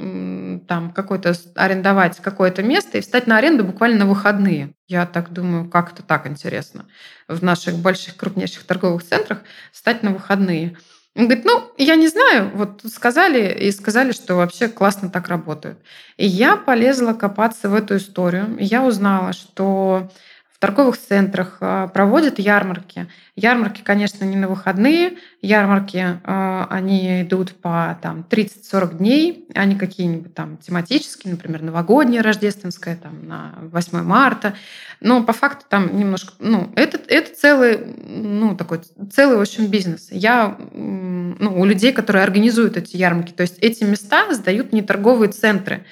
[0.66, 4.72] там какой-то арендовать какое-то место и встать на аренду буквально на выходные.
[4.86, 6.86] Я так думаю, как это так интересно
[7.28, 10.78] в наших больших крупнейших торговых центрах встать на выходные.
[11.18, 15.76] Он говорит, ну, я не знаю, вот сказали и сказали, что вообще классно так работают.
[16.16, 18.56] И я полезла копаться в эту историю.
[18.56, 20.12] И я узнала, что
[20.58, 23.06] торговых центрах а, проводят ярмарки.
[23.36, 25.18] Ярмарки, конечно, не на выходные.
[25.40, 29.46] Ярмарки, а, они идут по там, 30-40 дней.
[29.54, 34.54] Они какие-нибудь там тематические, например, новогодняя, рождественская, там, на 8 марта.
[35.00, 36.32] Но по факту там немножко...
[36.40, 38.80] Ну, это, это целый, ну, такой,
[39.12, 40.08] целый, в общем, бизнес.
[40.10, 43.32] Я ну, у людей, которые организуют эти ярмарки.
[43.32, 45.84] То есть эти места сдают не торговые центры.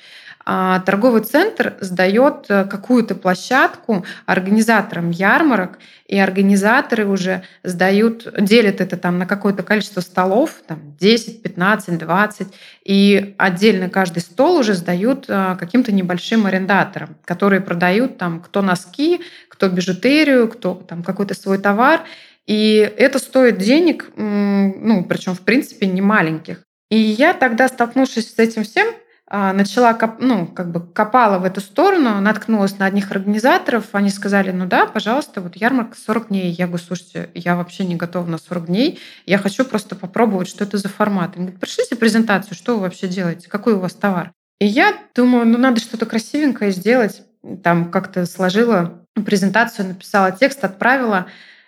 [0.48, 8.96] А, торговый центр сдает э, какую-то площадку организаторам ярмарок, и организаторы уже сдают, делят это
[8.96, 12.48] там на какое-то количество столов, там 10, 15, 20,
[12.84, 19.22] и отдельно каждый стол уже сдают э, каким-то небольшим арендаторам, которые продают там кто носки,
[19.48, 22.02] кто бижутерию, кто там какой-то свой товар,
[22.46, 26.62] и это стоит денег, ну, причем, в принципе, не маленьких.
[26.88, 28.94] И я тогда, столкнувшись с этим всем,
[29.28, 34.52] начала, коп, ну, как бы копала в эту сторону, наткнулась на одних организаторов, они сказали,
[34.52, 36.50] ну да, пожалуйста, вот ярмарка 40 дней.
[36.52, 40.62] Я говорю, слушайте, я вообще не готова на 40 дней, я хочу просто попробовать, что
[40.62, 41.32] это за формат.
[41.34, 44.30] Они говорят, пришлите презентацию, что вы вообще делаете, какой у вас товар.
[44.60, 47.22] И я думаю, ну надо что-то красивенькое сделать.
[47.62, 51.26] Там как-то сложила презентацию, написала текст, отправила.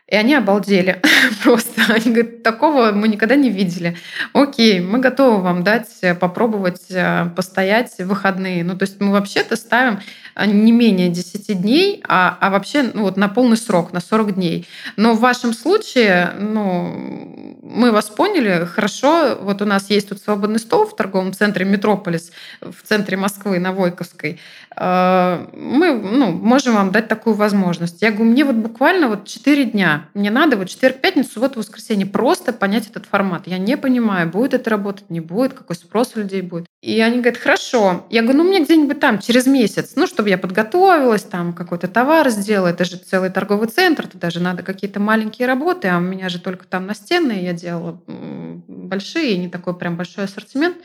[0.08, 1.02] И они обалдели
[1.42, 1.82] просто.
[1.88, 3.96] Они говорят, такого мы никогда не видели.
[4.32, 8.64] Окей, мы готовы вам дать э, попробовать э, постоять в выходные.
[8.64, 10.00] Ну, то есть мы вообще-то ставим
[10.34, 14.34] э, не менее 10 дней, а, а вообще ну, вот на полный срок, на 40
[14.34, 14.66] дней.
[14.96, 20.58] Но в вашем случае, ну, мы вас поняли, хорошо, вот у нас есть тут свободный
[20.58, 24.40] стол в торговом центре «Метрополис», в центре Москвы, на Войковской.
[24.74, 28.00] Мы ну, можем вам дать такую возможность.
[28.00, 32.06] Я говорю, мне вот буквально вот 4 дня мне надо вот четверг, пятницу, субботу, воскресенье
[32.06, 33.46] просто понять этот формат.
[33.46, 36.66] Я не понимаю, будет это работать, не будет, какой спрос у людей будет.
[36.80, 38.06] И они говорят, хорошо.
[38.10, 42.28] Я говорю, ну, мне где-нибудь там через месяц, ну, чтобы я подготовилась, там какой-то товар
[42.30, 42.68] сделала.
[42.68, 46.40] Это же целый торговый центр, туда же надо какие-то маленькие работы, а у меня же
[46.40, 50.76] только там настенные я делала большие, не такой прям большой ассортимент.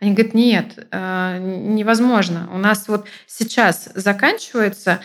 [0.00, 2.48] Они говорят, нет, э, невозможно.
[2.52, 5.00] У нас вот сейчас заканчивается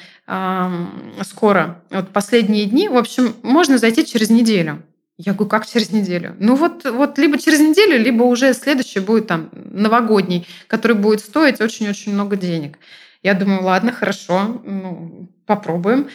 [1.23, 4.81] скоро, вот последние дни, в общем, можно зайти через неделю.
[5.17, 6.35] Я говорю, как через неделю?
[6.39, 11.61] Ну вот, вот либо через неделю, либо уже следующий будет там новогодний, который будет стоить
[11.61, 12.79] очень-очень много денег.
[13.21, 16.09] Я думаю, ладно, хорошо, ну, попробуем.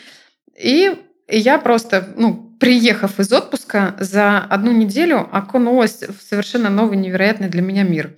[0.58, 0.96] И
[1.28, 7.62] я просто, ну, приехав из отпуска, за одну неделю окунулась в совершенно новый, невероятный для
[7.62, 8.16] меня мир.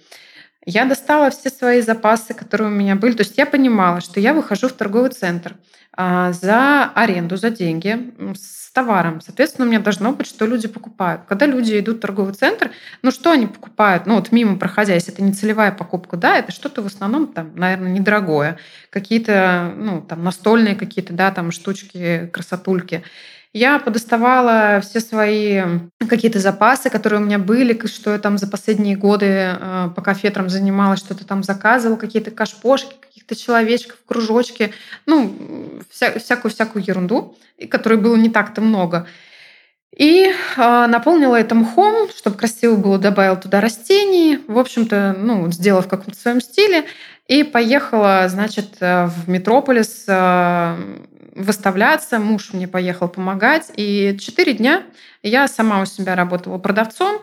[0.71, 3.15] Я достала все свои запасы, которые у меня были.
[3.15, 5.57] То есть я понимала, что я выхожу в торговый центр
[5.95, 9.23] а, за аренду, за деньги, с товаром.
[9.23, 11.23] Соответственно, у меня должно быть, что люди покупают.
[11.27, 14.05] Когда люди идут в торговый центр, ну что они покупают?
[14.05, 17.53] Ну вот мимо проходя, если это не целевая покупка, да, это что-то в основном там,
[17.57, 18.59] наверное, недорогое.
[18.91, 23.05] Какие-то, ну, там, настольные какие-то, да, там штучки, красотульки.
[23.55, 25.63] Я подоставала все свои
[26.09, 30.51] какие-то запасы, которые у меня были, что я там за последние годы, э, пока фетром
[30.51, 34.73] занималась, что-то там заказывала, какие-то кашпошки, каких-то человечков, кружочки,
[35.07, 35.35] ну,
[35.91, 37.37] вся, всякую-всякую ерунду,
[37.71, 39.07] которой было не так-то много.
[39.97, 45.83] И э, наполнила это мхом, чтобы красиво было, добавила туда растений, в общем-то, ну, сделала
[45.83, 46.85] в каком-то своем стиле,
[47.27, 50.77] и поехала, значит, э, в Метрополис э,
[51.35, 52.19] выставляться.
[52.19, 53.71] Муж мне поехал помогать.
[53.77, 54.83] И четыре дня
[55.23, 57.23] я сама у себя работала продавцом,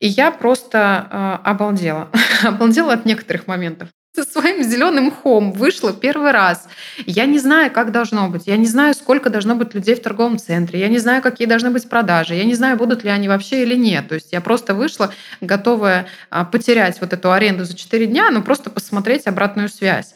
[0.00, 2.10] и я просто э, обалдела.
[2.44, 3.88] обалдела от некоторых моментов.
[4.14, 6.68] Со своим зеленым хом вышла первый раз.
[7.04, 8.46] Я не знаю, как должно быть.
[8.46, 10.78] Я не знаю, сколько должно быть людей в торговом центре.
[10.78, 12.34] Я не знаю, какие должны быть продажи.
[12.34, 14.06] Я не знаю, будут ли они вообще или нет.
[14.06, 18.40] То есть я просто вышла, готовая а, потерять вот эту аренду за 4 дня, но
[18.40, 20.14] просто посмотреть обратную связь.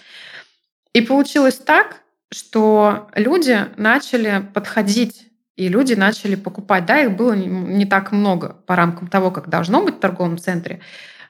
[0.93, 2.01] И получилось так,
[2.33, 6.87] что люди начали подходить и люди начали покупать.
[6.87, 10.81] Да, их было не так много по рамкам того, как должно быть в торговом центре.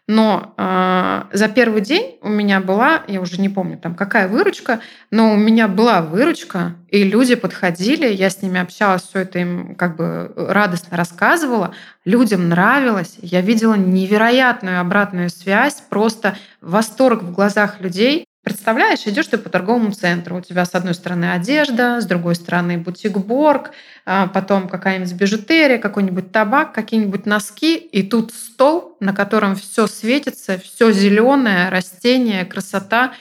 [0.09, 4.81] Но э, за первый день у меня была, я уже не помню там какая выручка,
[5.11, 9.75] но у меня была выручка, и люди подходили, я с ними общалась, все это им
[9.75, 11.75] как бы радостно рассказывала,
[12.07, 19.37] людям нравилось, я видела невероятную обратную связь, просто восторг в глазах людей, Представляешь, идешь ты
[19.37, 23.73] по торговому центру, у тебя с одной стороны одежда, с другой стороны бутик-борг,
[24.07, 30.59] а потом какая-нибудь бижутерия, какой-нибудь табак, какие-нибудь носки, и тут стол, на котором все светится,
[30.59, 33.13] все зеленое, растение, красота,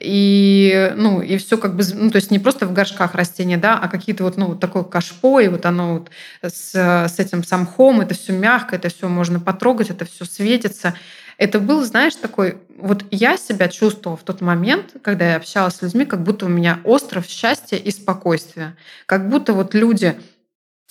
[0.00, 3.76] и, ну, и все как бы, ну, то есть не просто в горшках растения, да,
[3.76, 6.10] а какие-то вот, ну, вот такое кашпо, и вот оно вот
[6.42, 10.94] с, с этим самхом, это все мягко, это все можно потрогать, это все светится.
[11.38, 12.58] Это был, знаешь, такой...
[12.78, 16.48] Вот я себя чувствовала в тот момент, когда я общалась с людьми, как будто у
[16.48, 18.76] меня остров счастья и спокойствия.
[19.06, 20.16] Как будто вот люди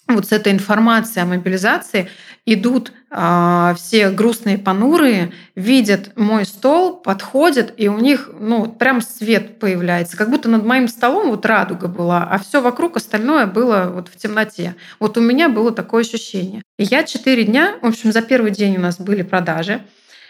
[0.08, 2.10] вот с этой информацией о мобилизации
[2.46, 9.58] идут э, все грустные, понурые, видят мой стол, подходят, и у них ну прям свет
[9.58, 14.10] появляется, как будто над моим столом вот радуга была, а все вокруг остальное было вот
[14.10, 14.76] в темноте.
[15.00, 16.62] Вот у меня было такое ощущение.
[16.78, 19.82] И я четыре дня, в общем, за первый день у нас были продажи,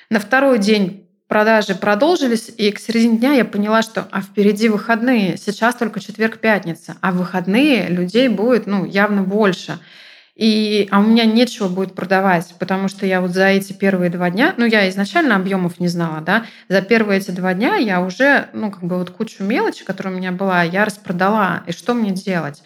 [0.10, 5.38] на второй день продажи продолжились, и к середине дня я поняла, что а впереди выходные.
[5.38, 9.80] Сейчас только четверг-пятница, а в выходные людей будет ну, явно больше.
[10.36, 14.30] И, а у меня нечего будет продавать, потому что я вот за эти первые два
[14.30, 18.50] дня, ну, я изначально объемов не знала, да, за первые эти два дня я уже,
[18.52, 21.63] ну, как бы вот кучу мелочи, которая у меня была, я распродала.
[21.68, 22.63] И что мне делать?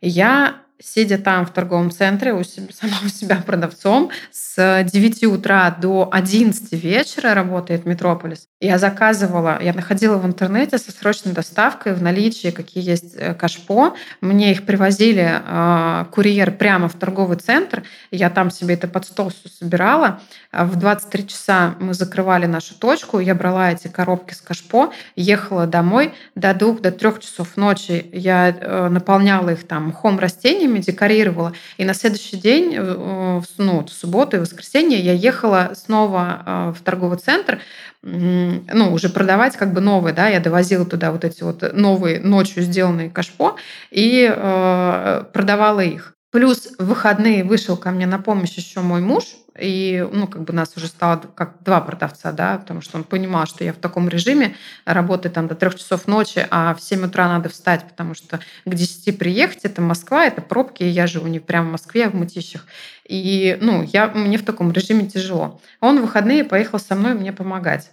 [0.00, 5.70] Я сидя там в торговом центре, у себя, сама у себя продавцом, с 9 утра
[5.70, 8.46] до 11 вечера работает Метрополис.
[8.60, 13.94] Я заказывала, я находила в интернете со срочной доставкой в наличии, какие есть э, кашпо.
[14.20, 17.84] Мне их привозили э, курьер прямо в торговый центр.
[18.10, 20.20] Я там себе это под стол все собирала.
[20.52, 23.18] В 23 часа мы закрывали нашу точку.
[23.18, 26.12] Я брала эти коробки с кашпо, ехала домой.
[26.34, 31.52] До двух, до трех часов ночи я э, наполняла их там мхом растениями, декорировала.
[31.76, 36.82] И на следующий день, э, ну, в субботу и воскресенье я ехала снова э, в
[36.82, 37.60] торговый центр,
[38.02, 42.62] ну, уже продавать как бы новые, да, я довозила туда вот эти вот новые ночью
[42.62, 43.56] сделанные кашпо
[43.90, 46.14] и э, продавала их.
[46.30, 49.24] Плюс в выходные вышел ко мне на помощь еще мой муж,
[49.58, 53.46] и, ну, как бы нас уже стало как два продавца, да, потому что он понимал,
[53.46, 57.28] что я в таком режиме, работаю там до трех часов ночи, а в 7 утра
[57.28, 61.68] надо встать, потому что к 10 приехать, это Москва, это пробки, я живу не прямо
[61.68, 62.66] в Москве, а в Мытищах.
[63.04, 65.60] И, ну, я, мне в таком режиме тяжело.
[65.80, 67.90] Он в выходные поехал со мной мне помогать.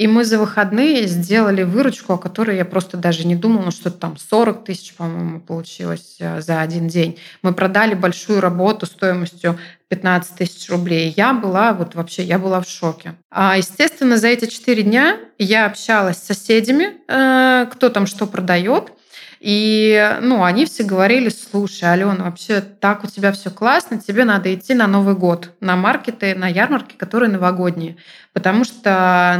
[0.00, 3.90] И мы за выходные сделали выручку, о которой я просто даже не думала, ну, что
[3.90, 7.18] там 40 тысяч, по-моему, получилось э, за один день.
[7.42, 11.12] Мы продали большую работу стоимостью 15 тысяч рублей.
[11.18, 13.12] Я была вот вообще, я была в шоке.
[13.30, 18.94] А, естественно, за эти четыре дня я общалась с соседями, э, кто там что продает.
[19.40, 24.54] И ну, они все говорили, слушай, Алена, вообще так у тебя все классно, тебе надо
[24.54, 27.96] идти на Новый год, на маркеты, на ярмарки, которые новогодние.
[28.34, 28.90] Потому что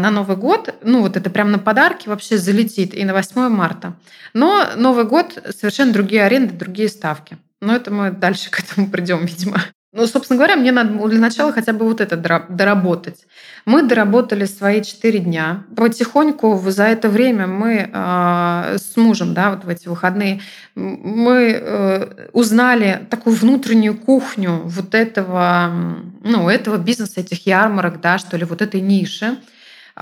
[0.00, 3.94] на Новый год, ну вот это прям на подарки вообще залетит и на 8 марта.
[4.32, 7.36] Но Новый год совершенно другие аренды, другие ставки.
[7.60, 9.60] Но это мы дальше к этому придем, видимо.
[9.92, 13.26] Ну, собственно говоря, мне надо для начала хотя бы вот это доработать.
[13.64, 15.64] Мы доработали свои четыре дня.
[15.74, 20.42] Потихоньку за это время мы э, с мужем, да, вот в эти выходные,
[20.76, 25.72] мы э, узнали такую внутреннюю кухню вот этого,
[26.22, 29.38] ну, этого бизнеса, этих ярмарок, да, что ли, вот этой ниши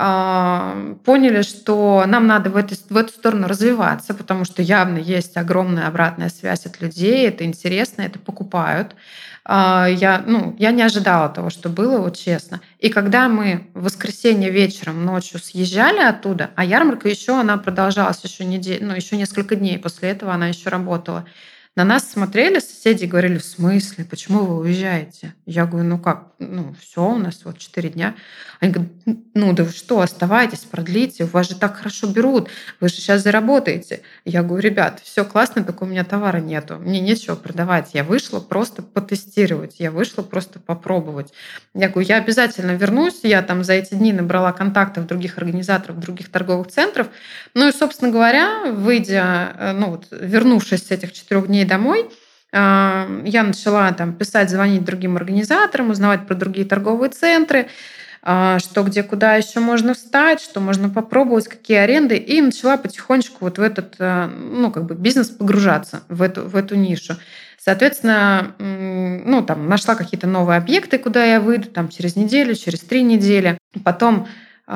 [0.01, 5.35] а, поняли, что нам надо в, этой, в эту сторону развиваться, потому что явно есть
[5.35, 8.95] огромная обратная связь от людей, это интересно, это покупают.
[9.51, 12.61] А, я, ну, я не ожидала того, что было, вот честно.
[12.77, 18.45] И когда мы в воскресенье вечером, ночью съезжали оттуда, а ярмарка еще, она продолжалась еще,
[18.45, 21.25] неделю, ну, еще несколько дней после этого она еще работала.
[21.75, 25.35] На нас смотрели соседи и говорили, в смысле, почему вы уезжаете?
[25.45, 28.15] Я говорю, ну как, ну все, у нас вот 4 дня.
[28.59, 28.91] Они говорят,
[29.33, 32.49] ну да вы что, оставайтесь, продлите, у вас же так хорошо берут,
[32.81, 34.01] вы же сейчас заработаете.
[34.25, 37.91] Я говорю, ребят, все классно, только у меня товара нету, мне нечего продавать.
[37.93, 41.31] Я вышла просто потестировать, я вышла просто попробовать.
[41.73, 46.29] Я говорю, я обязательно вернусь, я там за эти дни набрала контактов других организаторов, других
[46.29, 47.07] торговых центров.
[47.53, 52.09] Ну и, собственно говоря, выйдя, э, ну вот, вернувшись с этих четырех дней домой,
[52.51, 57.67] а, я начала там писать, звонить другим организаторам, узнавать про другие торговые центры,
[58.21, 63.37] а, что где куда еще можно встать, что можно попробовать, какие аренды, и начала потихонечку
[63.41, 67.15] вот в этот а, ну, как бы бизнес погружаться, в эту, в эту нишу.
[67.61, 73.03] Соответственно, ну, там, нашла какие-то новые объекты, куда я выйду там, через неделю, через три
[73.03, 73.57] недели.
[73.83, 74.27] Потом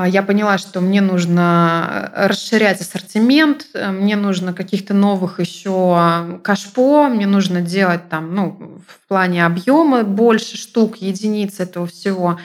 [0.08, 7.10] я поняла, что мне нужно э, расширять ассортимент, э, мне нужно каких-то новых еще кашпо,
[7.10, 12.40] мне нужно делать там, ну, в плане объема больше штук, единиц этого всего.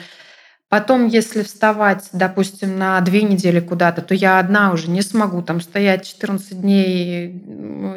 [0.69, 5.61] Потом, если вставать, допустим, на две недели куда-то, то я одна уже не смогу там
[5.61, 7.43] стоять 14 дней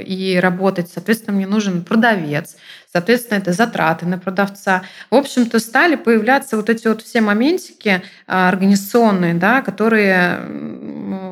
[0.00, 0.90] и работать.
[0.90, 2.56] Соответственно, мне нужен продавец.
[2.90, 4.82] Соответственно, это затраты на продавца.
[5.10, 10.40] В общем-то, стали появляться вот эти вот все моментики а, организационные, да, которые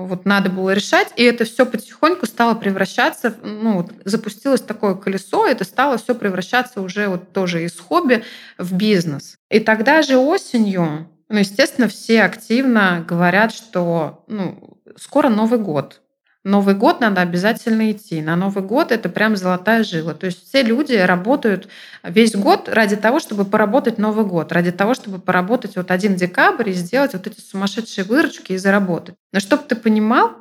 [0.06, 1.08] вот надо было решать.
[1.16, 6.82] И это все потихоньку стало превращаться, ну, вот запустилось такое колесо, это стало все превращаться
[6.82, 8.24] уже вот тоже из хобби
[8.58, 9.36] в бизнес.
[9.50, 16.02] И тогда же осенью ну, естественно, все активно говорят, что ну, скоро Новый год.
[16.42, 18.20] Новый год надо обязательно идти.
[18.20, 20.12] На Новый год это прям золотая жила.
[20.14, 21.68] То есть все люди работают
[22.02, 26.70] весь год ради того, чтобы поработать Новый год, ради того, чтобы поработать вот один декабрь
[26.70, 29.14] и сделать вот эти сумасшедшие выручки и заработать.
[29.32, 30.32] Но чтобы ты понимал,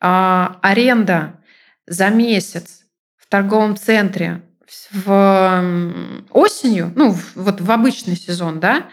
[0.00, 1.40] а, аренда
[1.86, 2.84] за месяц
[3.18, 4.42] в торговом центре
[4.92, 8.86] в осенью, ну вот в обычный сезон, да,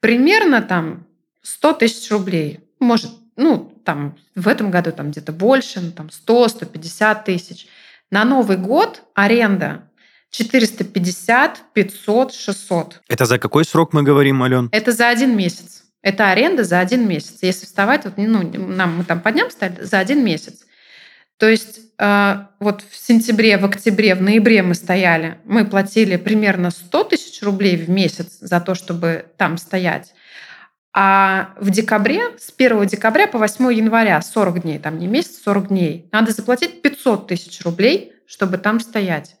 [0.00, 1.06] примерно там
[1.42, 2.60] 100 тысяч рублей.
[2.80, 7.66] Может, ну, там в этом году там где-то больше, ну, там 100, 150 тысяч.
[8.10, 9.88] На Новый год аренда
[10.30, 13.02] 450, 500, 600.
[13.08, 14.68] Это за какой срок мы говорим, Ален?
[14.72, 15.84] Это за один месяц.
[16.02, 17.38] Это аренда за один месяц.
[17.42, 20.64] Если вставать, вот, ну, нам мы там по дням за один месяц.
[21.40, 26.70] То есть э, вот в сентябре, в октябре, в ноябре мы стояли, мы платили примерно
[26.70, 30.12] 100 тысяч рублей в месяц за то, чтобы там стоять.
[30.92, 35.68] А в декабре, с 1 декабря по 8 января, 40 дней, там не месяц, 40
[35.68, 39.36] дней, надо заплатить 500 тысяч рублей, чтобы там стоять.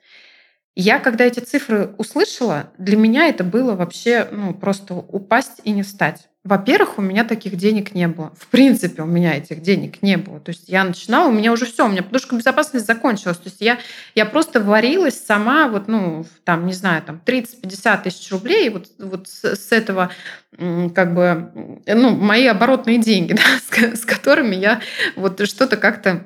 [0.74, 5.82] Я, когда эти цифры услышала, для меня это было вообще ну, просто упасть и не
[5.82, 6.29] встать.
[6.42, 8.32] Во-первых, у меня таких денег не было.
[8.38, 10.40] В принципе, у меня этих денег не было.
[10.40, 13.36] То есть я начинала, у меня уже все, у меня подушка безопасности закончилась.
[13.36, 13.78] То есть я,
[14.14, 19.28] я просто варилась сама, вот, ну, там, не знаю, там 30-50 тысяч рублей, вот, вот
[19.28, 20.10] с, с этого,
[20.56, 24.80] как бы, ну, мои оборотные деньги, да, с, с которыми я
[25.16, 26.24] вот что-то как-то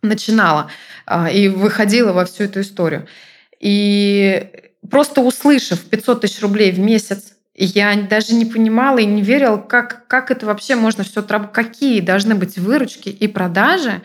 [0.00, 0.70] начинала
[1.06, 3.08] а, и выходила во всю эту историю.
[3.58, 4.48] И
[4.88, 7.34] просто услышав 500 тысяч рублей в месяц
[7.64, 12.34] я даже не понимала и не верила, как, как это вообще можно все какие должны
[12.34, 14.00] быть выручки и продажи,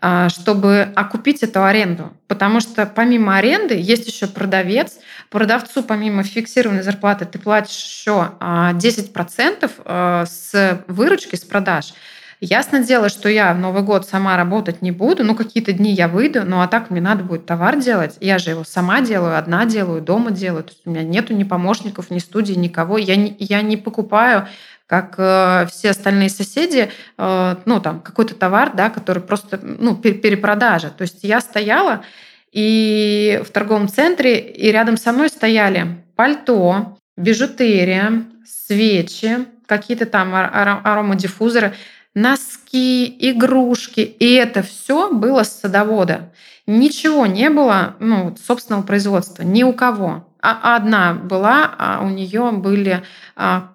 [0.00, 2.12] а, чтобы окупить эту аренду.
[2.28, 4.98] Потому что помимо аренды есть еще продавец.
[5.30, 11.94] Продавцу помимо фиксированной зарплаты ты платишь еще 10% а, а, с выручки, с продаж.
[12.40, 16.08] Ясно дело, что я в Новый год сама работать не буду, ну какие-то дни я
[16.08, 18.16] выйду, ну а так мне надо будет товар делать.
[18.20, 20.64] Я же его сама делаю, одна делаю, дома делаю.
[20.64, 22.98] То есть у меня нету ни помощников, ни студии, никого.
[22.98, 24.46] Я не, я не покупаю
[24.86, 30.90] как э, все остальные соседи, э, ну, там, какой-то товар, да, который просто, ну, перепродажа.
[30.90, 32.04] То есть я стояла
[32.52, 41.74] и в торговом центре, и рядом со мной стояли пальто, бижутерия, свечи, какие-то там аромадиффузоры,
[42.14, 44.00] носки, игрушки.
[44.00, 46.32] И это все было с садовода.
[46.66, 50.26] Ничего не было ну, собственного производства, ни у кого.
[50.40, 53.02] А одна была, а у нее были
[53.34, 53.73] а, а,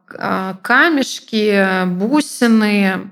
[0.62, 3.12] камешки, бусины,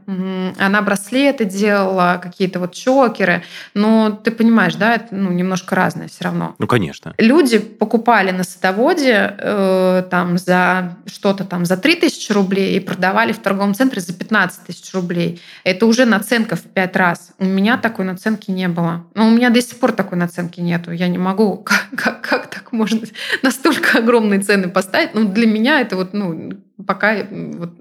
[0.57, 3.43] она браслеты делала, какие-то вот чокеры.
[3.73, 6.55] Но ты понимаешь, да, это ну, немножко разное все равно.
[6.59, 7.13] Ну, конечно.
[7.17, 13.33] Люди покупали на садоводе э, там за что-то там за 3 тысячи рублей и продавали
[13.33, 15.41] в торговом центре за 15 тысяч рублей.
[15.63, 17.31] Это уже наценка в 5 раз.
[17.39, 19.05] У меня такой наценки не было.
[19.13, 20.91] Но у меня до сих пор такой наценки нету.
[20.91, 23.01] Я не могу, как, как, как так можно
[23.43, 25.13] настолько огромные цены поставить?
[25.13, 26.51] Ну, для меня это вот, ну,
[26.85, 27.71] пока вот,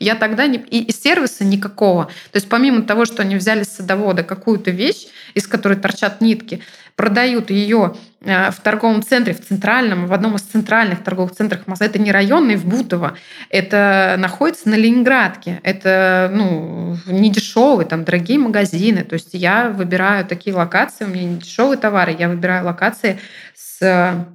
[0.00, 0.58] я тогда не...
[0.58, 2.06] И, и сервиса никакого.
[2.32, 6.60] То есть помимо того, что они взяли с садовода какую-то вещь, из которой торчат нитки,
[6.96, 11.86] продают ее э, в торговом центре, в центральном, в одном из центральных торговых центров Москвы.
[11.86, 13.16] Это не районный в Бутово.
[13.50, 15.60] Это находится на Ленинградке.
[15.62, 19.04] Это ну, не дешевые, там дорогие магазины.
[19.04, 23.20] То есть я выбираю такие локации, у меня не дешевые товары, я выбираю локации
[23.54, 24.26] с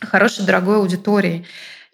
[0.00, 1.46] хорошей, дорогой аудиторией.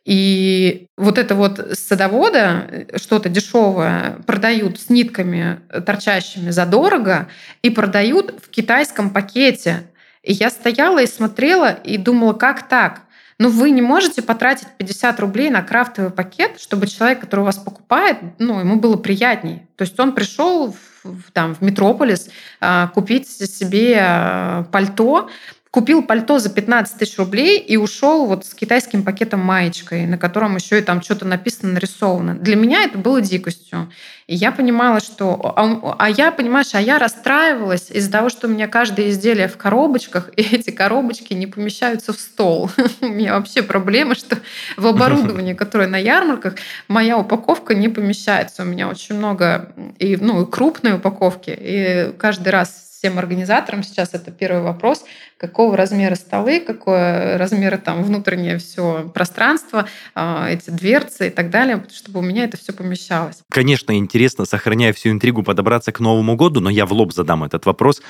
[0.05, 7.29] И вот это вот с садовода э, что-то дешевое продают с нитками, э, торчащими задорого,
[7.63, 9.85] и продают в китайском пакете.
[10.23, 13.03] И я стояла и смотрела и думала, как так?
[13.39, 18.19] Ну, вы не можете потратить 50 рублей на крафтовый пакет, чтобы человек, который вас покупает,
[18.39, 19.63] ну, ему было приятней.
[19.77, 22.29] То есть он пришел в, там, в Метрополис
[22.61, 25.29] а, купить себе а, пальто,
[25.73, 30.57] купил пальто за 15 тысяч рублей и ушел вот с китайским пакетом маечкой, на котором
[30.57, 32.35] еще и там что-то написано, нарисовано.
[32.35, 33.91] Для меня это было дикостью.
[34.27, 35.55] И я понимала, что...
[35.57, 39.57] А, а я, понимаешь, а я расстраивалась из-за того, что у меня каждое изделие в
[39.57, 42.71] коробочках, и эти коробочки не помещаются в стол.
[43.01, 44.37] У меня вообще проблема, что
[44.77, 46.57] в оборудовании, которое на ярмарках,
[46.87, 48.63] моя упаковка не помещается.
[48.63, 51.57] У меня очень много и, ну, крупной упаковки.
[51.59, 55.05] И каждый раз всем организаторам сейчас это первый вопрос,
[55.37, 61.85] какого размера столы, какое размера там внутреннее все пространство, а, эти дверцы и так далее,
[61.93, 63.39] чтобы у меня это все помещалось.
[63.51, 67.67] Конечно, интересно, сохраняя всю интригу, подобраться к Новому году, но я в лоб задам этот
[67.67, 68.03] вопрос.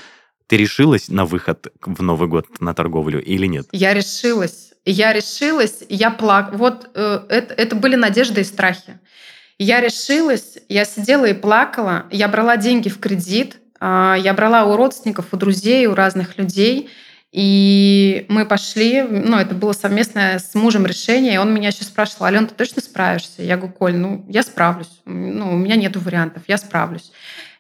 [0.46, 3.68] Ты решилась на выход в Новый год на торговлю или нет?
[3.72, 4.74] Я решилась.
[4.84, 6.58] Я решилась, я плакала.
[6.58, 8.98] Вот э, это, это были надежды и страхи.
[9.58, 15.26] Я решилась, я сидела и плакала, я брала деньги в кредит, я брала у родственников,
[15.32, 16.90] у друзей, у разных людей.
[17.32, 22.26] И мы пошли, ну, это было совместное с мужем решение, и он меня еще спрашивал,
[22.26, 23.42] Ален, ты точно справишься?
[23.42, 25.00] Я говорю, Коль, ну, я справлюсь.
[25.06, 27.10] Ну, у меня нет вариантов, я справлюсь.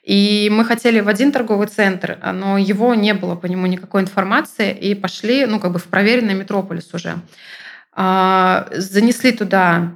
[0.02, 4.72] И мы хотели в один торговый центр, но его не было по нему никакой информации,
[4.72, 7.16] и пошли, ну, как бы в проверенный метрополис уже.
[7.94, 9.92] А, занесли туда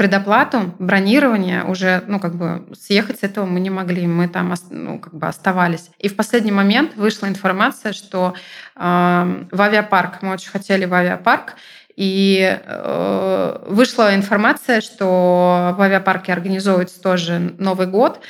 [0.00, 4.98] предоплату, бронирование, уже, ну, как бы съехать с этого мы не могли, мы там, ну,
[4.98, 5.90] как бы оставались.
[5.98, 8.32] И в последний момент вышла информация, что
[8.76, 11.56] э, в авиапарк, мы очень хотели в авиапарк,
[11.96, 18.20] и э, вышла информация, что в авиапарке организовывается тоже Новый год.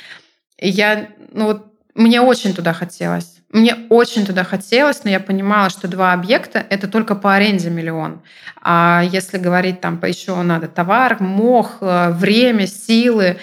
[0.57, 3.40] И я, ну вот, мне очень туда хотелось.
[3.51, 8.21] Мне очень туда хотелось, но я понимала, что два объекта– это только по аренде миллион.
[8.61, 13.37] А если говорить там еще надо товар, мох, э, время, силы.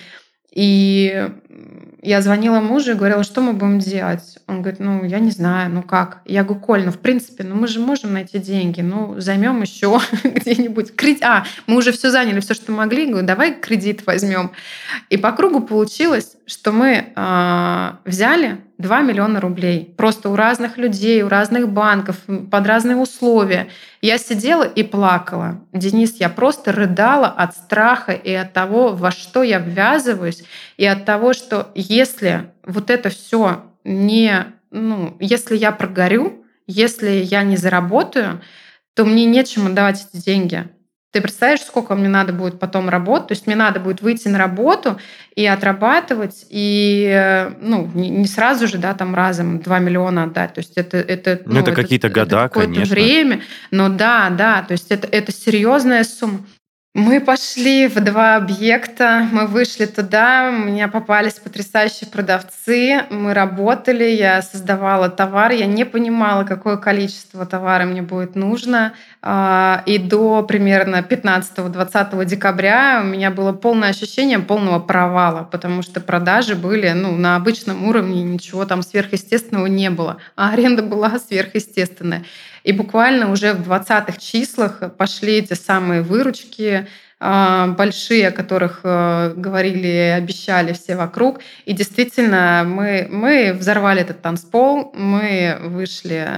[0.50, 1.28] И
[2.00, 4.38] я звонила мужу и говорила, что мы будем делать.
[4.46, 6.22] Он говорит, ну, я не знаю, ну как?
[6.24, 10.00] Я говорю, Коль, ну, в принципе, ну, мы же можем найти деньги, ну, займем еще
[10.24, 10.96] где-нибудь.
[10.96, 11.22] Кредит.
[11.22, 13.06] А, мы уже все заняли, все, что могли.
[13.06, 14.52] говорю, давай кредит возьмем.
[15.10, 19.92] И по кругу получилось, что мы э, взяли 2 миллиона рублей.
[19.96, 22.16] Просто у разных людей, у разных банков,
[22.50, 23.68] под разные условия.
[24.00, 25.60] Я сидела и плакала.
[25.72, 30.44] Денис, я просто рыдала от страха и от того, во что я ввязываюсь,
[30.76, 34.46] и от того, что если вот это все не...
[34.70, 38.40] Ну, если я прогорю, если я не заработаю,
[38.94, 40.68] то мне нечем отдавать эти деньги.
[41.18, 43.26] Ты представляешь, сколько мне надо будет потом работать?
[43.26, 45.00] То есть мне надо будет выйти на работу
[45.34, 50.54] и отрабатывать, и ну, не сразу же, да, там разом 2 миллиона отдать.
[50.54, 50.98] То есть это...
[50.98, 52.94] это ну, ну это, это какие-то года, это конечно.
[52.94, 53.40] время.
[53.72, 56.38] Но да, да, то есть это, это серьезная сумма.
[56.98, 64.02] Мы пошли в два объекта, мы вышли туда, у меня попались потрясающие продавцы, мы работали,
[64.02, 68.94] я создавала товар, я не понимала, какое количество товара мне будет нужно.
[69.22, 76.00] А, и до примерно 15-20 декабря у меня было полное ощущение полного провала, потому что
[76.00, 82.24] продажи были ну, на обычном уровне, ничего там сверхъестественного не было, а аренда была сверхъестественная.
[82.68, 86.86] И буквально уже в 20-х числах пошли эти самые выручки,
[87.18, 91.40] а, большие, о которых э, говорили и обещали все вокруг.
[91.64, 96.28] И действительно, мы, мы взорвали этот танцпол, мы вышли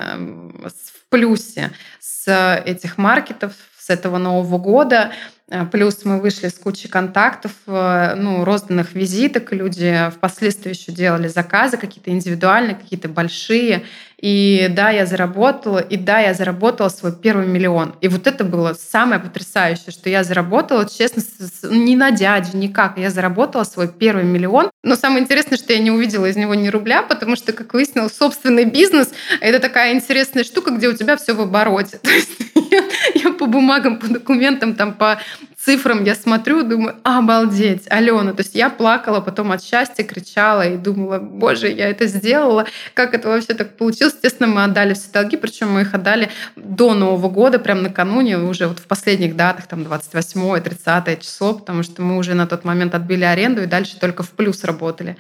[0.63, 5.11] в плюсе с этих маркетов, с этого Нового года.
[5.51, 9.53] Э, плюс мы вышли с кучей контактов, э, ну, розданных визиток.
[9.53, 13.85] Люди впоследствии еще делали заказы какие-то индивидуальные, какие-то большие.
[14.21, 17.95] И да, я заработала, и да, я заработала свой первый миллион.
[18.03, 21.23] И вот это было самое потрясающее, что я заработала, честно,
[21.71, 22.99] не на дядю, никак.
[22.99, 24.71] Я заработала свой первый миллион.
[24.83, 28.15] Но самое интересное, что я не увидела из него ни рубля, потому что, как выяснилось,
[28.15, 29.09] собственный бизнес—
[29.41, 31.99] это такая интересная штука, где у тебя все в обороте.
[32.03, 32.31] То есть
[32.71, 35.19] я, я по бумагам, по документам, там, по
[35.65, 38.33] цифрам я смотрю, думаю, обалдеть, Алена.
[38.33, 43.15] То есть я плакала потом от счастья, кричала и думала, боже, я это сделала, как
[43.15, 44.15] это вообще так получилось.
[44.15, 48.69] Естественно, мы отдали все долги, причем мы их отдали до Нового года, прям накануне, уже
[48.69, 52.95] вот в последних датах, там 28 30 число, потому что мы уже на тот момент
[52.95, 55.17] отбили аренду и дальше только в плюс работали.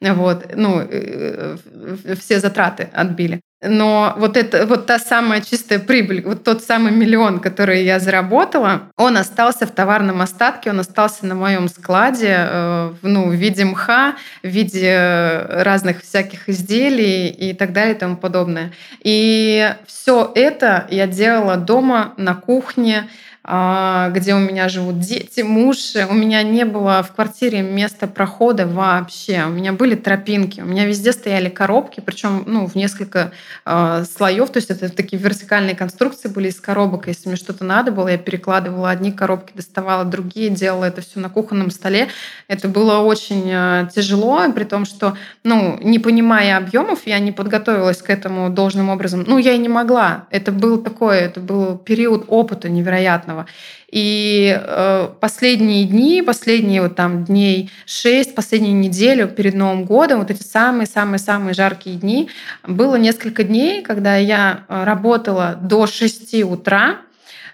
[0.00, 1.56] Вот, ну, э,
[2.04, 3.40] э, все затраты отбили.
[3.62, 8.82] Но вот, это, вот та самая чистая прибыль, вот тот самый миллион, который я заработала,
[8.96, 14.16] он остался в товарном остатке, он остался на моем складе э, ну, в виде мха,
[14.42, 18.72] в виде разных всяких изделий и так далее и тому подобное.
[19.04, 23.08] И все это я делала дома, на кухне,
[23.44, 25.94] где у меня живут дети, муж.
[26.08, 29.44] У меня не было в квартире места прохода вообще.
[29.46, 33.32] У меня были тропинки, у меня везде стояли коробки, причем ну, в несколько
[33.66, 34.50] э, слоев.
[34.50, 37.08] То есть это такие вертикальные конструкции были из коробок.
[37.08, 41.28] Если мне что-то надо было, я перекладывала одни коробки, доставала другие, делала это все на
[41.28, 42.08] кухонном столе.
[42.46, 48.02] Это было очень э, тяжело, при том, что, ну, не понимая объемов, я не подготовилась
[48.02, 49.24] к этому должным образом.
[49.26, 50.26] Ну, я и не могла.
[50.30, 53.46] Это был такой, это был период опыта невероятного приятного.
[53.90, 60.30] И э, последние дни, последние вот там дней шесть, последнюю неделю перед Новым годом, вот
[60.30, 62.30] эти самые-самые-самые жаркие дни,
[62.66, 67.00] было несколько дней, когда я э, работала до 6 утра,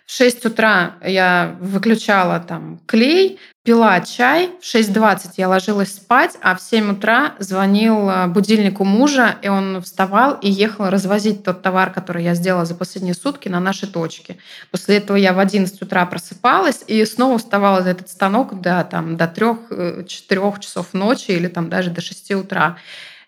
[0.09, 6.56] в 6 утра я выключала там клей, пила чай, в 6.20 я ложилась спать, а
[6.56, 11.92] в 7 утра звонил э, будильнику мужа, и он вставал и ехал развозить тот товар,
[11.92, 14.38] который я сделала за последние сутки на наши точки.
[14.70, 19.18] После этого я в 11 утра просыпалась и снова вставала за этот станок до, там,
[19.18, 22.78] до 3-4 э, часов ночи или там даже до 6 утра.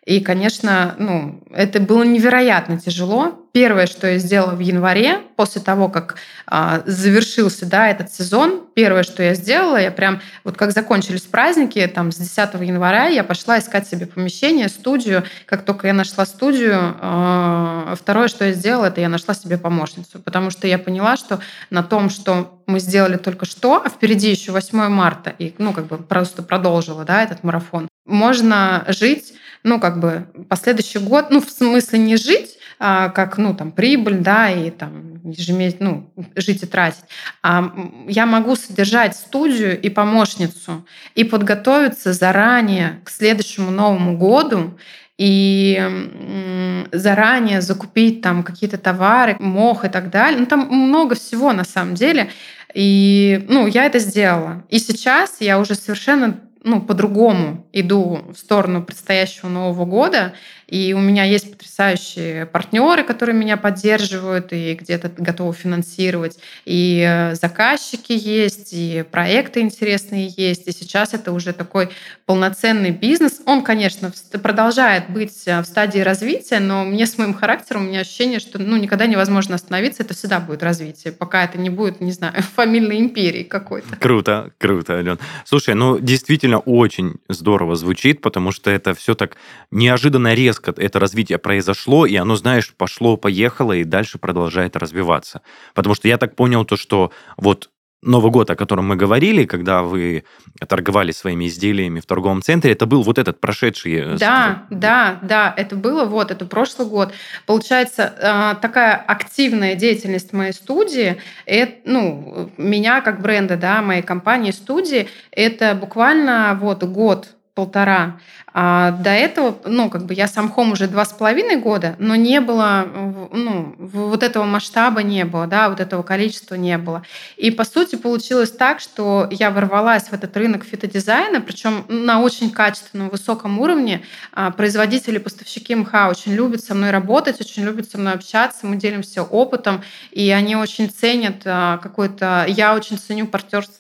[0.07, 3.47] И, конечно, ну, это было невероятно тяжело.
[3.53, 9.03] Первое, что я сделала в январе, после того, как а, завершился да, этот сезон, первое,
[9.03, 13.59] что я сделала, я прям, вот как закончились праздники, там, с 10 января я пошла
[13.59, 15.25] искать себе помещение, студию.
[15.47, 20.21] Как только я нашла студию, а, второе, что я сделала, это я нашла себе помощницу,
[20.21, 21.41] потому что я поняла, что
[21.71, 25.87] на том, что мы сделали только что, а впереди еще 8 марта, и, ну, как
[25.87, 29.35] бы просто продолжила, да, этот марафон, можно жить,
[29.65, 34.51] ну, как бы, последующий год, ну, в смысле не жить, как, ну, там, прибыль, да,
[34.51, 37.05] и там ежемесячно, ну, жить и тратить.
[37.43, 37.70] А
[38.09, 44.78] я могу содержать студию и помощницу и подготовиться заранее к следующему Новому году
[45.18, 50.41] и заранее закупить там какие-то товары, мох и так далее.
[50.41, 52.31] Ну, там много всего на самом деле.
[52.72, 54.64] И, ну, я это сделала.
[54.70, 60.35] И сейчас я уже совершенно ну, по-другому иду в сторону предстоящего Нового года.
[60.71, 66.39] И у меня есть потрясающие партнеры, которые меня поддерживают и где-то готовы финансировать.
[66.64, 70.68] И э, заказчики есть, и проекты интересные есть.
[70.68, 71.91] И сейчас это уже такой
[72.25, 73.41] полноценный бизнес.
[73.47, 78.01] Он, конечно, продолжает быть э, в стадии развития, но мне с моим характером, у меня
[78.01, 80.05] ощущение, что ну, никогда невозможно остановиться.
[80.05, 83.97] Это всегда будет развитие, пока это не будет, не знаю, фамильной империи какой-то.
[83.97, 85.18] Круто, круто, Ален.
[85.45, 89.37] Слушай, ну действительно очень здорово звучит, потому что это все так
[89.73, 95.41] неожиданно резко резко это развитие произошло, и оно, знаешь, пошло, поехало, и дальше продолжает развиваться.
[95.75, 97.71] Потому что я так понял то, что вот
[98.03, 100.25] Новый год, о котором мы говорили, когда вы
[100.67, 103.93] торговали своими изделиями в торговом центре, это был вот этот прошедший...
[103.93, 107.13] Э, да, да, да, это было вот, это прошлый год.
[107.45, 114.53] Получается, э, такая активная деятельность моей студии, это, ну, меня как бренда, да, моей компании,
[114.53, 118.21] студии, это буквально вот год полтора.
[118.53, 122.17] А до этого, ну, как бы я сам хом уже два с половиной года, но
[122.17, 122.87] не было,
[123.33, 127.03] ну, вот этого масштаба не было, да, вот этого количества не было.
[127.37, 132.51] И, по сути, получилось так, что я ворвалась в этот рынок фитодизайна, причем на очень
[132.51, 134.03] качественном, высоком уровне.
[134.33, 138.77] А, производители, поставщики МХ очень любят со мной работать, очень любят со мной общаться, мы
[138.77, 142.47] делимся опытом, и они очень ценят а, какой-то...
[142.49, 143.80] Я очень ценю партнерство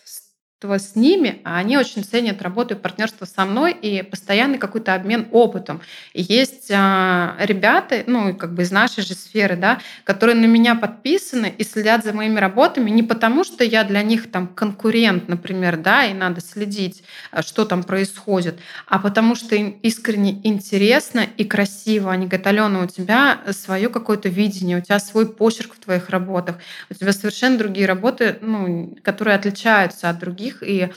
[0.62, 5.26] с ними, а они очень ценят работу и партнерство со мной и постоянный какой-то обмен
[5.32, 5.80] опытом.
[6.12, 10.74] И есть а, ребята, ну, как бы из нашей же сферы, да, которые на меня
[10.74, 15.76] подписаны и следят за моими работами не потому, что я для них там конкурент, например,
[15.76, 21.44] да, и надо следить, а, что там происходит, а потому что им искренне интересно и
[21.44, 22.12] красиво.
[22.12, 26.56] Они говорят, Алена, у тебя свое какое-то видение, у тебя свой почерк в твоих работах,
[26.90, 30.92] у тебя совершенно другие работы, ну, которые отличаются от других, других, и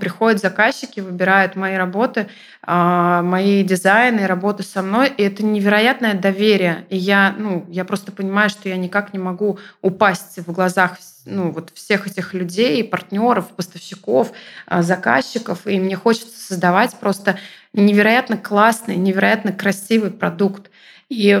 [0.00, 2.28] приходят заказчики, выбирают мои работы,
[2.62, 6.86] а, мои дизайны, работы со мной, и это невероятное доверие.
[6.88, 11.50] И я, ну, я просто понимаю, что я никак не могу упасть в глазах ну,
[11.50, 14.32] вот всех этих людей, партнеров, поставщиков,
[14.66, 17.38] а, заказчиков, и мне хочется создавать просто
[17.74, 20.70] невероятно классный, невероятно красивый продукт.
[21.08, 21.34] И,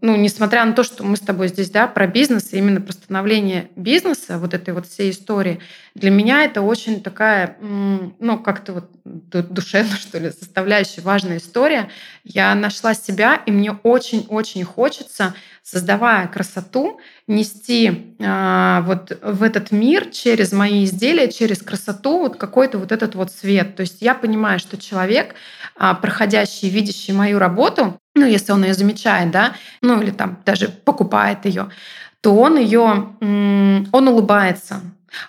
[0.00, 2.92] ну, несмотря на то, что мы с тобой здесь, да, про бизнес, и именно про
[2.92, 5.60] становление бизнеса, вот этой вот всей истории,
[5.94, 11.90] для меня это очень такая, ну, как-то вот душевно, что ли, составляющая важная история.
[12.24, 20.06] Я нашла себя, и мне очень-очень хочется, создавая красоту, нести а, вот в этот мир
[20.06, 23.76] через мои изделия, через красоту вот какой-то вот этот вот свет.
[23.76, 25.34] То есть я понимаю, что человек,
[25.76, 30.68] а, проходящий, видящий мою работу, ну, если он ее замечает, да, ну, или там даже
[30.68, 31.70] покупает ее,
[32.20, 34.80] то он ее, он улыбается,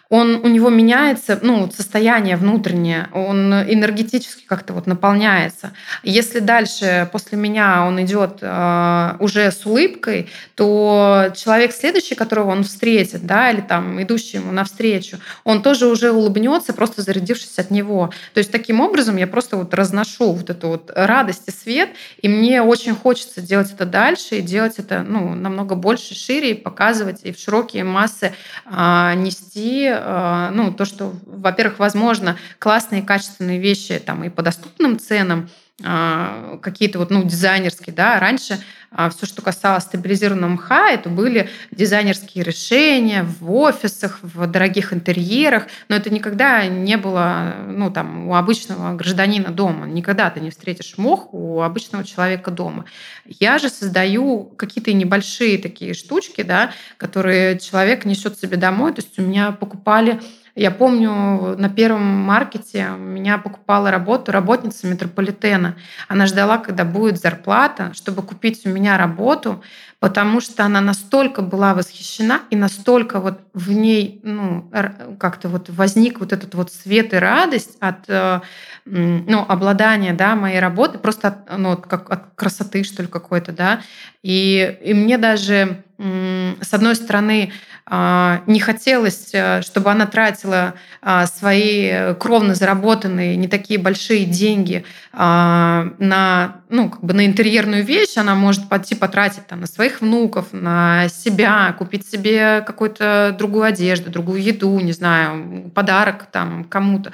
[0.09, 5.73] он, у него меняется ну, состояние внутреннее, он энергетически как-то вот наполняется.
[6.03, 12.63] Если дальше после меня он идет э, уже с улыбкой, то человек следующий, которого он
[12.63, 18.11] встретит, да, или там идущий ему навстречу, он тоже уже улыбнется, просто зарядившись от него.
[18.33, 21.89] То есть таким образом я просто вот разношу вот эту вот радость и свет,
[22.21, 26.53] и мне очень хочется делать это дальше и делать это ну, намного больше, шире, и
[26.53, 28.33] показывать и в широкие массы
[28.65, 34.99] э, нести Э, ну, то, что, во-первых, возможно, классные качественные вещи там и по доступным
[34.99, 38.59] ценам, а, какие-то вот, ну, дизайнерские, да, раньше
[38.91, 45.65] а, все, что касалось стабилизированного мха, это были дизайнерские решения в офисах, в дорогих интерьерах,
[45.89, 49.87] но это никогда не было, ну, там, у обычного гражданина дома.
[49.87, 52.85] Никогда ты не встретишь мох у обычного человека дома.
[53.25, 58.93] Я же создаю какие-то небольшие такие штучки, да, которые человек несет себе домой.
[58.93, 60.21] То есть у меня покупали
[60.55, 65.75] я помню, на первом маркете меня покупала работу работница метрополитена.
[66.07, 69.63] Она ждала, когда будет зарплата, чтобы купить у меня работу,
[69.99, 74.69] потому что она настолько была восхищена и настолько вот в ней ну,
[75.17, 78.41] как-то вот возник вот этот вот свет и радость от э,
[78.85, 83.81] ну, обладания да, моей работы, просто от, ну, как от красоты, что ли, какой-то, да.
[84.23, 87.51] И, и мне даже, с одной стороны,
[87.85, 94.85] а, не хотелось, э, чтобы она тратила а, свои кровно заработанные не такие большие деньги
[95.11, 98.15] а, на, ну, как бы на интерьерную вещь.
[98.15, 104.09] Она может пойти потратить там, на своих внуков, на себя, купить себе какую-то другую одежду,
[104.09, 107.11] другую еду, не знаю, подарок там кому-то.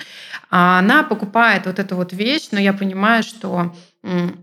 [0.51, 3.73] А она покупает вот эту вот вещь, но я понимаю, что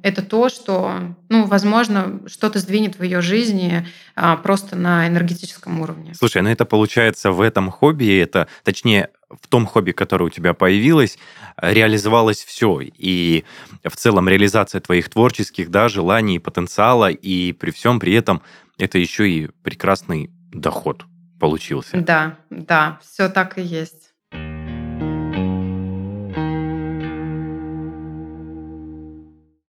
[0.02, 6.12] это то, что, ну, возможно, что-то сдвинет в ее жизни а, просто на энергетическом уровне.
[6.14, 10.52] Слушай, ну это получается в этом хобби, это, точнее, в том хобби, которое у тебя
[10.52, 11.18] появилось,
[11.56, 12.80] реализовалось все.
[12.82, 13.44] И
[13.82, 18.42] в целом реализация твоих творческих да, желаний, потенциала, и при всем при этом
[18.78, 21.06] это еще и прекрасный доход
[21.40, 21.96] получился.
[21.98, 24.05] Да, да, все так и есть.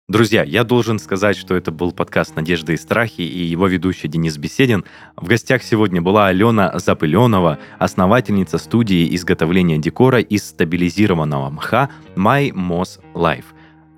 [0.07, 4.37] Друзья, я должен сказать, что это был подкаст «Надежды и страхи» и его ведущий Денис
[4.37, 4.85] Беседин.
[5.17, 13.01] В гостях сегодня была Алена Запыленова, основательница студии изготовления декора из стабилизированного мха My Moss
[13.15, 13.47] Life.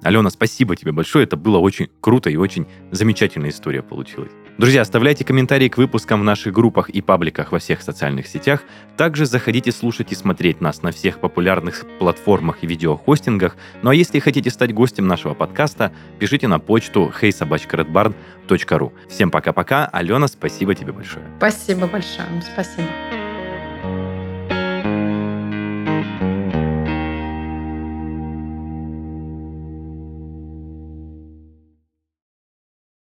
[0.04, 4.30] Алена, спасибо тебе большое, это было очень круто и очень замечательная история получилась.
[4.58, 8.62] Друзья, оставляйте комментарии к выпускам в наших группах и пабликах во всех социальных сетях.
[8.96, 13.54] Также заходите слушать и смотреть нас на всех популярных платформах и видеохостингах.
[13.82, 18.92] Ну а если хотите стать гостем нашего подкаста, пишите на почту heysobachkaredbarn.ru.
[19.10, 19.86] Всем пока-пока.
[19.86, 21.26] Алена, спасибо тебе большое.
[21.36, 22.26] Спасибо большое.
[22.54, 23.25] Спасибо.